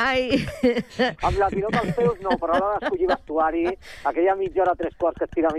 [0.01, 0.47] Ai.
[1.26, 3.64] Amb la pilota als peus no, però a l'hora d'escollir vestuari,
[4.09, 5.51] aquella mitja hora, tres quarts que es tira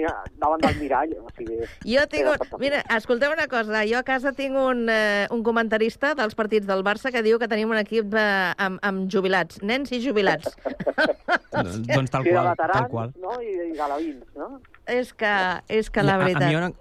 [0.41, 1.59] davant del mirall, o sigui...
[1.85, 2.31] Jo tinc...
[2.33, 2.59] Un...
[2.63, 3.83] Mira, escolteu una cosa.
[3.89, 7.47] Jo a casa tinc un, eh, un comentarista dels partits del Barça que diu que
[7.51, 10.49] tenim un equip eh, amb, amb jubilats, nens i jubilats.
[11.53, 13.13] doncs tal Sí, de qual, tal qual.
[13.21, 13.37] no?
[13.41, 14.57] I, i galavins, no?
[14.89, 15.33] És que,
[15.71, 16.47] és que la I a- veritat...
[16.47, 16.71] A, mi una...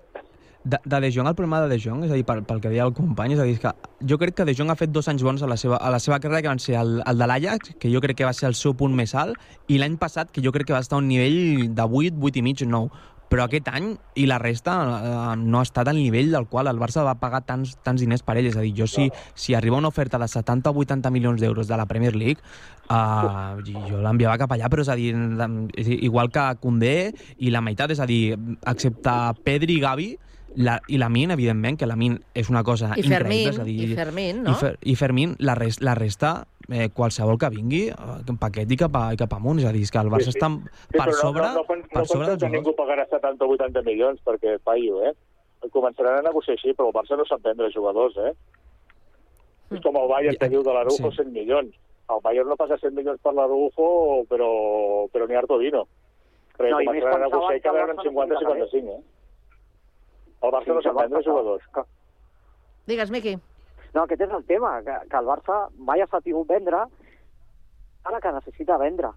[0.64, 2.70] De, de De Jong, el problema de De Jong, és a dir, pel, pel que
[2.70, 3.72] deia el company, és a dir, que
[4.06, 5.98] jo crec que De Jong ha fet dos anys bons a la seva, a la
[5.98, 8.46] seva carrera, que van ser el, el de l'Ajax, que jo crec que va ser
[8.46, 9.34] el seu punt més alt,
[9.66, 12.38] i l'any passat, que jo crec que va estar a un nivell de 8, 8
[12.38, 13.08] i mig, 9.
[13.32, 13.86] Però aquest any
[14.20, 17.40] i la resta eh, no ha estat al nivell del qual el Barça va pagar
[17.48, 18.50] tants, tants diners per ell.
[18.50, 21.66] És a dir, jo si, si arriba una oferta de 70 o 80 milions d'euros
[21.66, 22.44] de la Premier League,
[22.92, 25.14] eh, jo l'enviava cap allà, però és a dir,
[25.80, 28.36] és igual que Condé i la meitat, és a dir,
[28.68, 30.10] excepte Pedri i Gavi,
[30.56, 33.16] la, i la Min, evidentment, que la Min és una cosa I increïble.
[33.16, 34.52] Fermín, és a dir, i Fermín, no?
[34.52, 36.32] I, Fer, i Fermín, la, res, la resta,
[36.68, 39.60] eh, qualsevol que vingui, eh, paquet i cap, a, i cap amunt.
[39.62, 40.38] És a dir, que el Barça Sí, sí.
[40.38, 43.06] està Sí, per sobre, no, no, no, no, per no sobre dels que ningú pagarà
[43.08, 45.14] 70 o 80 milions perquè paio, eh?
[45.70, 48.34] Començaran a negociar així, però el Barça no sap vendre jugadors, eh?
[49.72, 51.22] És com el Bayern que diu de l'Arujo sí.
[51.22, 51.72] 100 milions.
[52.12, 54.48] El Bayern no paga 100 milions per l'Arujo, però,
[55.12, 55.86] però ni harto vino.
[56.58, 59.21] Perquè No, començaran a negociar i quedaran en Barça no 50-55, eh?
[60.42, 61.62] El Barça no Sí, sap que vendre Barça- jugadors.
[62.86, 63.36] Digues, Miqui.
[63.94, 66.84] No, aquest és el tema, que, que el Barça mai ha sabut vendre
[68.04, 69.10] ara que necessita vendre.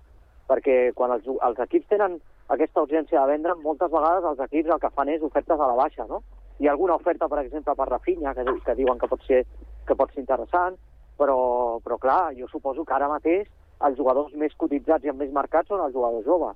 [0.48, 2.20] Perquè quan els, els equips tenen
[2.54, 5.78] aquesta urgència de vendre, moltes vegades els equips el que fan és ofertes a la
[5.80, 6.22] baixa, no?
[6.60, 9.42] Hi ha alguna oferta, per exemple, per Rafinha, que, que diuen que pot ser,
[9.88, 10.78] que pot ser interessant,
[11.18, 13.50] però, però clar, jo suposo que ara mateix
[13.82, 16.56] els jugadors més cotitzats i amb més mercats són els jugadors joves.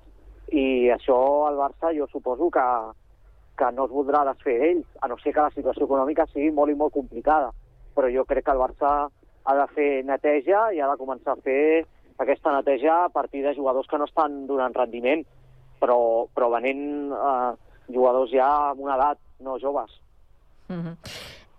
[0.54, 1.18] I això
[1.50, 2.64] al Barça jo suposo que,
[3.60, 6.72] que no es voldrà desfer d'ells, a no ser que la situació econòmica sigui molt
[6.72, 7.52] i molt complicada.
[7.96, 11.44] Però jo crec que el Barça ha de fer neteja i ha de començar a
[11.44, 11.86] fer
[12.20, 15.24] aquesta neteja a partir de jugadors que no estan donant rendiment,
[15.80, 16.00] però,
[16.36, 17.52] però venent eh,
[17.96, 20.00] jugadors ja amb una edat, no joves.
[20.70, 20.96] Uh -huh.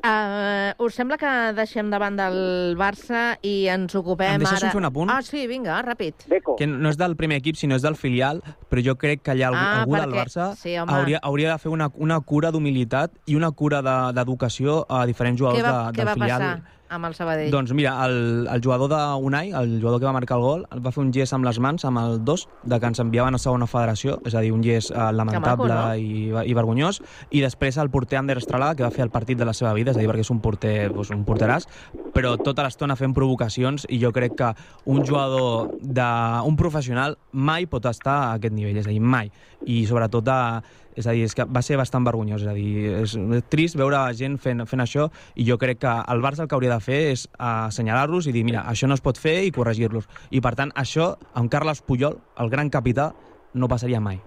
[0.01, 4.71] Uh, us sembla que deixem davant del Barça i ens ocupem Em deixes ara...
[4.73, 5.11] fer un apunt?
[5.13, 6.25] Ah, sí, vinga, ràpid.
[6.57, 8.41] Que no és del primer equip, sinó és del filial,
[8.71, 10.93] però jo crec que hi ha algú, Ah, algú del Barça sí, home.
[10.93, 15.39] hauria, hauria de fer una, una cura d'humilitat i una cura de- d'educació a diferents
[15.39, 16.41] jugadors Què va- de, què del va filial.
[16.41, 16.80] passar?
[16.91, 17.51] Amb el Sabadell?
[17.53, 20.93] Doncs mira, el, el jugador de Unai, el jugador que va marcar el gol, va
[20.93, 23.69] fer un gest amb les mans, amb el 2, de que ens enviaven a segona
[23.71, 25.95] federació, és a dir, un gest eh, lamentable maco, no?
[25.95, 29.47] i, i vergonyós, i després el porter Ander Estralà, que va fer el partit de
[29.49, 31.69] la seva vida, és a dir, perquè és un porter, doncs, un porteràs,
[32.15, 34.51] però tota l'estona fent provocacions, i jo crec que
[34.91, 36.11] un jugador, de,
[36.51, 39.31] un professional, mai pot estar a aquest nivell, és a dir, mai.
[39.71, 42.93] I sobretot, a, és a dir, és que va ser bastant vergonyós, és a dir,
[43.03, 43.17] és
[43.53, 46.75] trist veure gent fent, fent això i jo crec que el Barça el que hauria
[46.77, 50.07] de fer és assenyalar-los i dir, mira, això no es pot fer i corregir-los.
[50.31, 53.11] I per tant, això, amb Carles Puyol, el gran capità,
[53.55, 54.21] no passaria mai.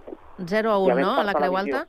[0.44, 1.56] 0 a I a 1, més, no, a la Creu.
[1.56, 1.86] Alta?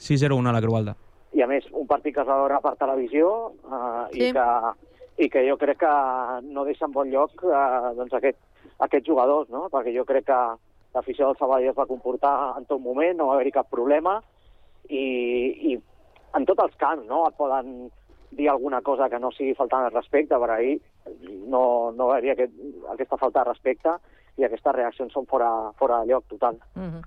[0.00, 0.96] 6-0-1 a la Creu Alta.
[1.34, 3.30] I a més, un partit que es va veure per televisió
[3.66, 4.28] eh, Sí.
[4.28, 4.46] i, que,
[5.24, 5.94] i que jo crec que
[6.48, 8.38] no deixa en bon lloc eh, doncs aquest,
[8.86, 9.68] aquests jugadors, no?
[9.70, 10.38] perquè jo crec que
[10.94, 14.20] l'afició del Sabadell es va comportar en tot moment, no va haver-hi cap problema
[14.88, 15.04] i,
[15.72, 15.76] i
[16.34, 17.24] en tots els camps no?
[17.28, 17.90] et poden
[18.34, 20.78] dir alguna cosa que no sigui faltant al respecte, per ahir
[21.46, 22.54] no, no va haver aquest,
[22.92, 23.94] aquesta falta de respecte
[24.34, 26.58] i aquestes reaccions són fora, fora de lloc total.
[26.74, 27.04] Mhm.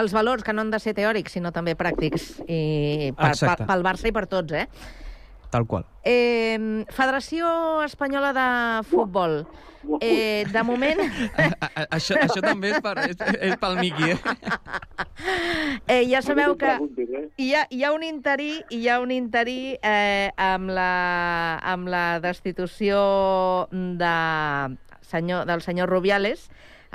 [0.00, 3.66] Els valors que no han de ser teòrics, sinó també pràctics, i per, per, Exacte.
[3.68, 4.66] pel Barça i per tots, eh?
[5.50, 5.84] Tal qual.
[6.04, 8.48] eh Federació Espanyola de
[8.88, 9.44] Futbol.
[10.00, 11.00] Eh, de moment...
[11.96, 14.18] això, això també és, per, és, és pel Miqui, eh?
[15.86, 16.74] Eh, ja sabeu que
[17.40, 22.04] hi ha, hi ha un interí, hi ha un interí eh, amb, la, amb la
[22.20, 23.00] destitució
[23.72, 24.14] de
[25.00, 26.50] senyor, del senyor Rubiales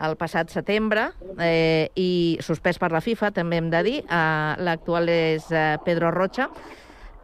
[0.06, 3.99] el passat setembre eh, i suspès per la FIFA, també hem de dir.
[4.03, 6.49] Eh, L'actual és eh, Pedro Rocha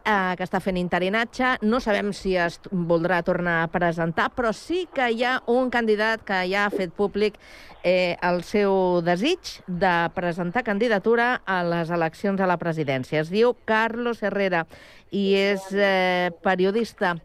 [0.04, 1.56] eh, que està fent interinatge.
[1.62, 6.24] No sabem si es voldrà tornar a presentar, però sí que hi ha un candidat
[6.26, 7.38] que ja ha fet públic
[7.82, 13.22] eh, el seu desig de presentar candidatura a les eleccions a la presidència.
[13.22, 14.66] Es diu Carlos Herrera
[15.10, 17.16] i és eh, periodista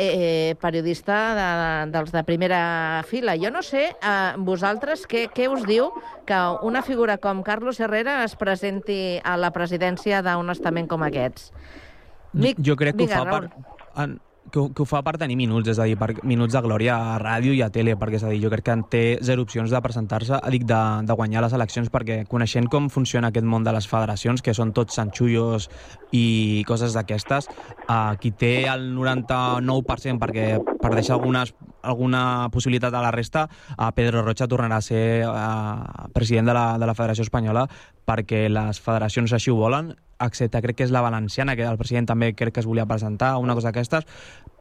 [0.00, 3.36] eh, periodista de, dels de primera fila.
[3.36, 5.90] Jo no sé, eh, vosaltres, què, què us diu
[6.26, 11.52] que una figura com Carlos Herrera es presenti a la presidència d'un estament com aquests?
[12.32, 13.48] Mic, jo crec que vinga, ho fa Raül.
[13.48, 14.02] per...
[14.04, 14.18] En,
[14.50, 17.18] que, que ho fa per tenir minuts, és a dir, per minuts de glòria a
[17.22, 19.70] ràdio i a tele, perquè és a dir, jo crec que en té zero opcions
[19.70, 23.74] de presentar-se, dic, de, de guanyar les eleccions, perquè coneixent com funciona aquest món de
[23.76, 25.70] les federacions, que són tots sanxullos
[26.16, 27.50] i coses d'aquestes,
[27.86, 30.50] eh, qui té el 99%, perquè
[30.80, 36.10] per deixar algunes, alguna possibilitat a la resta, eh, Pedro Rocha tornarà a ser eh,
[36.16, 37.68] president de la, de la Federació Espanyola
[38.10, 42.08] perquè les federacions així ho volen, excepte crec que és la valenciana, que el president
[42.10, 44.06] també crec que es volia presentar, una cosa d'aquestes,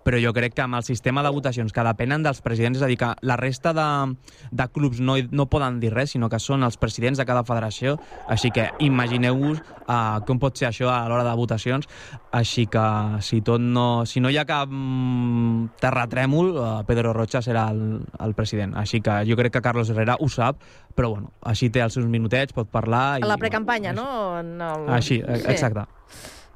[0.09, 2.87] però jo crec que amb el sistema de votacions que depenen dels presidents, és a
[2.89, 4.15] dir, que la resta de,
[4.49, 7.93] de clubs no, no poden dir res, sinó que són els presidents de cada federació,
[8.25, 11.85] així que imagineu-vos uh, com pot ser això a l'hora de votacions,
[12.33, 12.85] així que
[13.21, 18.01] si, tot no, si no hi ha cap mm, terratrèmol, uh, Pedro Rocha serà el,
[18.17, 20.65] el president, així que jo crec que Carlos Herrera ho sap,
[20.97, 23.19] però bueno, així té els seus minutets, pot parlar...
[23.21, 24.41] A la precampanya, no?
[24.41, 25.85] no Així, eh, exacte.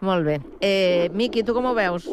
[0.04, 0.42] Molt bé.
[0.60, 2.10] Eh, Miqui, tu com ho veus?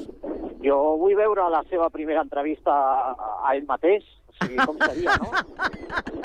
[0.71, 5.31] Jo vull veure la seva primera entrevista a, ell mateix, o sigui, com seria, no?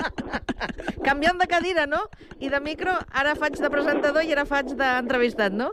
[1.08, 2.04] Canviant de cadira, no?
[2.38, 5.72] I de micro, ara faig de presentador i ara faig d'entrevistat, no?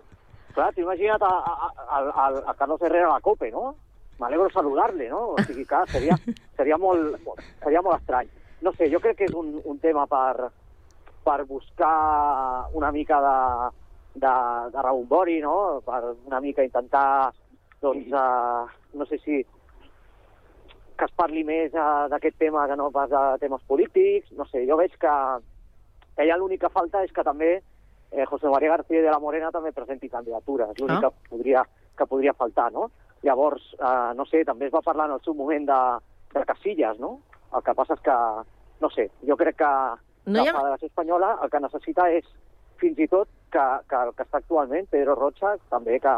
[0.55, 3.75] Clar, t'ho imagina't a, a, a, a, a Carlos Herrera a la COPE, no?
[4.21, 5.21] M'alegro saludarle, no?
[5.35, 6.17] O sigui, clar, seria,
[6.57, 7.21] seria, molt,
[7.61, 8.33] seria molt estrany.
[8.65, 10.49] No sé, jo crec que és un, un tema per,
[11.25, 11.93] per buscar
[12.73, 13.37] una mica de,
[14.25, 14.33] de,
[14.73, 15.55] de rebombori, no?
[15.85, 17.33] Per una mica intentar,
[17.83, 18.65] doncs, uh,
[18.97, 19.41] no sé si
[20.97, 24.31] que es parli més uh, d'aquest tema que no pas de temes polítics.
[24.37, 25.13] No sé, jo veig que,
[26.15, 29.49] que ja l'únic que falta és que també eh, José María García de la Morena
[29.51, 30.69] també presenti candidatura.
[30.71, 31.09] És l'únic Ah.
[31.09, 31.63] que, podria,
[31.97, 32.91] que podria faltar, no?
[33.25, 35.79] Llavors, eh, no sé, també es va parlar en el seu moment de,
[36.37, 37.19] de Casillas, no?
[37.55, 38.17] El que passa és que,
[38.81, 39.73] no sé, jo crec que
[40.25, 42.23] No la ha- Federació Espanyola el que necessita és,
[42.79, 46.13] fins i tot, que, que el que està actualment, Pedro Rocha, també que,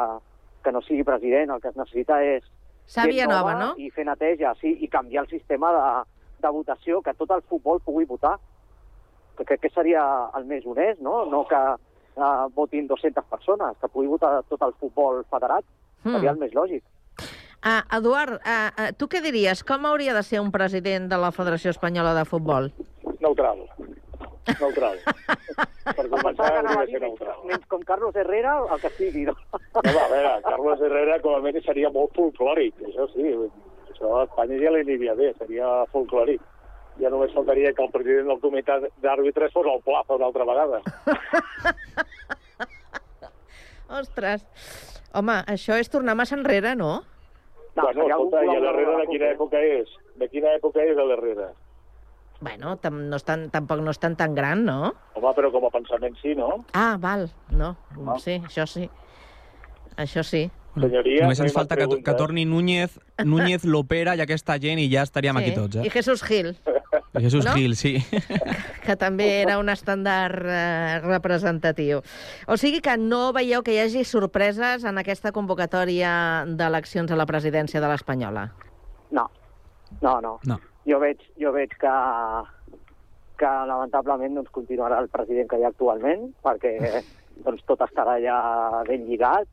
[0.65, 2.43] que no sigui president, el que es necessita és
[2.85, 3.71] Sàvia gent nova, no?
[3.81, 5.85] I fer neteja, sí, i canviar el sistema de,
[6.43, 8.35] de votació, que tot el futbol pugui votar.
[9.35, 10.03] Que crec que seria
[10.37, 11.23] el més honest, no?
[11.31, 15.65] No que uh, votin 200 persones, que pugui votar tot el futbol federat.
[16.03, 16.13] Mm.
[16.13, 16.85] Seria el més lògic.
[17.65, 19.63] Ah, Eduard, ah, ah, tu què diries?
[19.65, 22.69] Com hauria de ser un president de la Federació Espanyola de Futbol?
[23.17, 23.65] Neutral.
[24.59, 24.97] Neutral.
[25.97, 27.37] per començar, hauria de ser neutral.
[27.49, 29.35] menys com Carlos Herrera, el que sigui, no?
[29.53, 33.31] No, va, a veure, Carlos Herrera com a mínim seria molt folclòric, això sí.
[33.91, 36.43] Això a Espanya ja li aniria bé, seria folclòric.
[37.01, 40.79] Ja només faltaria que el president del comitè d'àrbitres fos el Plaza una altra vegada.
[43.99, 44.45] Ostres,
[45.13, 46.93] home, això és tornar massa enrere, no?
[47.75, 49.91] No, bueno, escolta, i l'Herrera de quina època és?
[50.21, 51.49] De quina època és a l'Herrera?
[52.45, 54.93] Bueno, tam no estan, tampoc no estan tan gran, no?
[55.17, 56.59] Home, però com a pensament sí, no?
[56.77, 58.19] Ah, val, no, Ah.
[58.21, 58.85] sí, això sí.
[59.97, 60.43] Això sí.
[60.75, 64.89] Senyoria, Només no ens falta que, que torni Núñez, Núñez Lopera i aquesta gent i
[64.91, 65.89] ja estaríem aquí tots, I eh?
[65.89, 66.49] Jesús Gil,
[67.15, 67.53] I Jesús No?
[67.55, 67.93] Gil, sí.
[68.85, 72.03] que també era un estàndard eh, representatiu.
[72.51, 77.25] O sigui que no veieu que hi hagi sorpreses en aquesta convocatòria d'eleccions a la
[77.25, 78.49] presidència de l'Espanyola?
[79.15, 79.29] No,
[80.01, 80.39] no, no.
[80.43, 80.59] No.
[80.85, 81.93] Jo veig, jo veig que,
[83.41, 86.75] que lamentablement doncs, continuarà el president que hi ha actualment, perquè
[87.45, 88.37] doncs, tot estarà ja
[88.87, 89.49] ben lligat,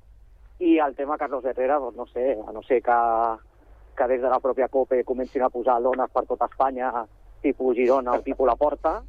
[0.62, 2.98] i el tema Carlos Herrera, doncs, no sé, a no sé que,
[3.96, 6.92] que des de la pròpia COPE comencin a posar lones per tota Espanya,
[7.42, 9.00] tipus Girona o tipus La Porta,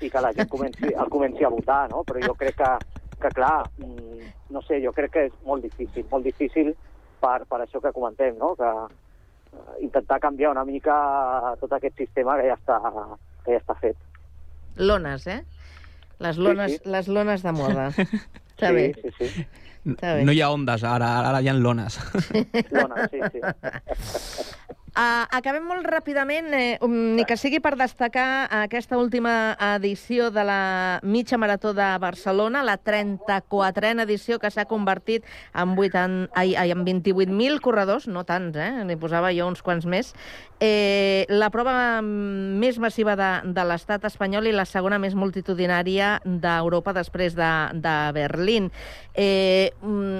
[0.00, 2.02] i que la gent comenci, el comenci a votar, no?
[2.08, 2.72] Però jo crec que,
[3.22, 6.74] que clar, mm, no sé, jo crec que és molt difícil, molt difícil
[7.20, 8.54] per, per això que comentem, no?
[8.58, 8.72] Que,
[9.80, 10.94] intentar canviar una mica
[11.60, 12.78] tot aquest sistema que ja està,
[13.44, 13.96] que ja està fet.
[14.76, 15.42] Lones, eh?
[16.18, 16.90] Les lones, Sí, sí.
[16.90, 17.88] les lones de moda.
[18.56, 18.84] Està sí, bé.
[19.02, 19.46] Sí, sí.
[19.86, 22.00] No hi ha ondes, ara, ara hi ha lones.
[22.74, 23.40] Lones, sí, sí.
[24.96, 30.44] Uh, acabem molt ràpidament, eh, um, ni que sigui per destacar aquesta última edició de
[30.48, 30.60] la
[31.04, 35.24] mitja marató de Barcelona, la 34a edició que s'ha convertit
[35.54, 38.84] en, 8 en, ai, ai, en 28.000 corredors, no tants, eh?
[38.88, 40.14] n'hi posava jo uns quants més,
[40.60, 46.96] eh, la prova més massiva de, de l'estat espanyol i la segona més multitudinària d'Europa
[46.96, 48.72] després de, de Berlín.
[49.12, 49.75] Eh, mm,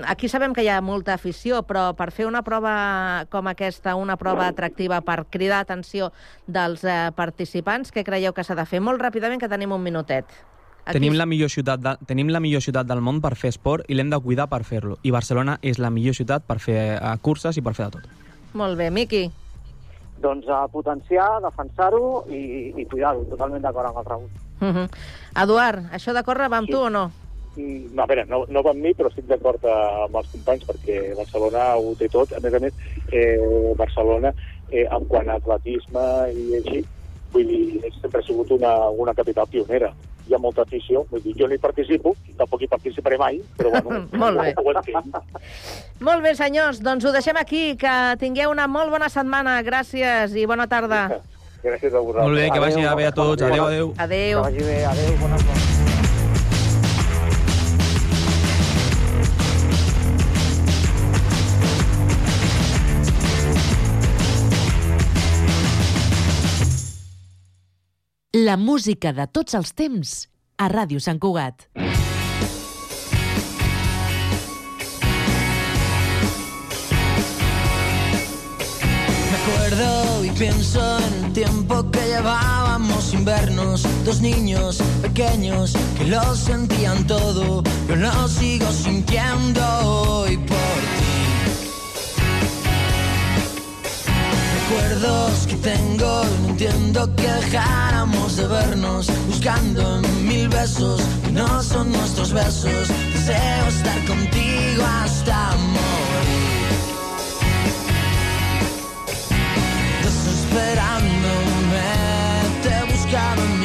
[0.06, 4.16] aquí sabem que hi ha molta afició, però per fer una prova com aquesta, una
[4.16, 6.12] prova atractiva per cridar atenció
[6.46, 8.80] dels eh, participants, què creieu que s'ha de fer?
[8.80, 10.26] Molt ràpidament, que tenim un minutet.
[10.86, 13.88] Aquí Tenim la, millor ciutat de, tenim la millor ciutat del món per fer esport
[13.90, 15.00] i l'hem de cuidar per fer-lo.
[15.02, 18.06] I Barcelona és la millor ciutat per fer eh, curses i per fer de tot.
[18.54, 19.26] Molt bé, Miqui.
[20.22, 23.26] Doncs a potenciar, defensar-ho i, i cuidar-ho.
[23.32, 24.30] Totalment d'acord amb el Raül.
[24.60, 24.88] Uh -huh.
[25.42, 27.10] Eduard, això de córrer va amb tu o no?
[27.56, 30.28] Mm, No, a veure, no, no va amb mi, però estic d'acord eh, amb els
[30.34, 32.32] companys, perquè Barcelona ho té tot.
[32.36, 32.74] A més a més,
[33.12, 33.38] eh,
[33.78, 34.32] Barcelona,
[34.70, 36.04] eh, en quant a atletisme
[36.36, 36.82] i així,
[37.32, 39.92] vull dir, sempre ha sigut una, una capital pionera.
[40.26, 43.70] Hi ha molta afició, vull dir, jo no hi participo, tampoc hi participaré mai, però
[43.70, 44.52] bueno, Molt bé.
[44.58, 45.16] ho entenc.
[46.02, 47.76] Molt bé, senyors, doncs ho deixem aquí.
[47.80, 49.60] Que tingueu una molt bona setmana.
[49.62, 51.06] Gràcies i bona tarda.
[51.62, 52.22] Gràcies a vosaltres.
[52.26, 53.42] Molt bé, que vagi bé a tots.
[53.42, 53.92] Adéu, adéu.
[53.96, 54.42] Adéu.
[54.42, 55.85] Que vagi bé, adéu, bones nits.
[68.36, 70.10] La música de tots els temps
[70.60, 71.62] a Ràdio Sant Cugat.
[71.72, 71.86] Me
[79.38, 86.34] acuerdo y pienso en el tiempo que llevábamos sin vernos, dos niños pequeños que lo
[86.34, 90.56] sentían todo, yo lo sigo sintiendo hoy por
[90.98, 91.05] ti.
[94.68, 101.62] Recuerdos que tengo, no entiendo que dejáramos de vernos, buscando en mil besos que no
[101.62, 102.88] son nuestros besos.
[103.12, 106.66] Deseo estar contigo hasta morir.
[110.02, 111.84] desesperándome,
[112.64, 113.55] te buscaba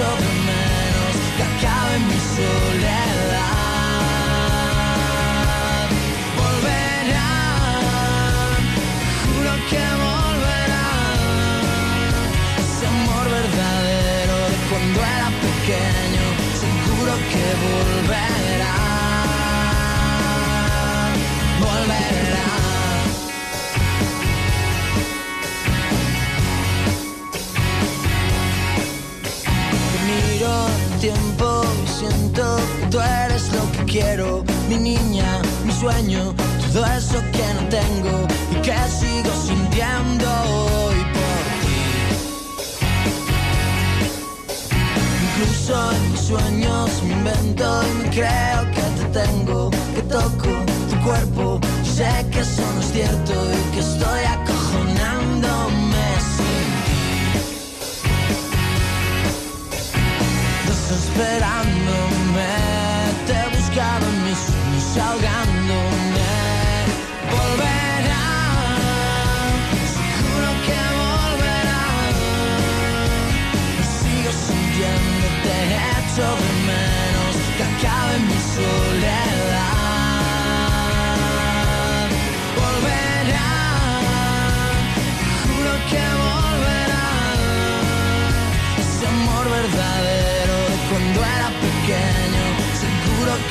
[0.00, 2.69] echo de menos, que acabe mi soledad.
[33.90, 36.32] Quiero, mi niña, mi sueño,
[36.72, 41.80] todo eso que no tengo y que sigo sintiendo hoy por ti.
[45.26, 50.50] Incluso en mis sueños me invento y me creo que te tengo, que toco
[50.88, 51.44] tu cuerpo.
[51.84, 57.02] Yo sé que eso no es cierto y que estoy acojonándome sin ti.
[60.68, 62.09] Desesperándome,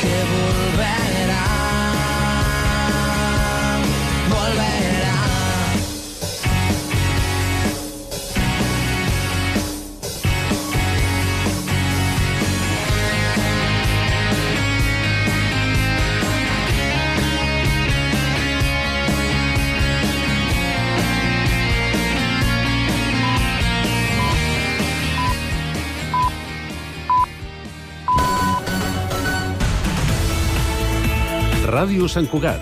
[0.08, 1.45] volverá.
[4.30, 4.99] Volverá.
[31.80, 32.60] Ràdio Sant Cugat,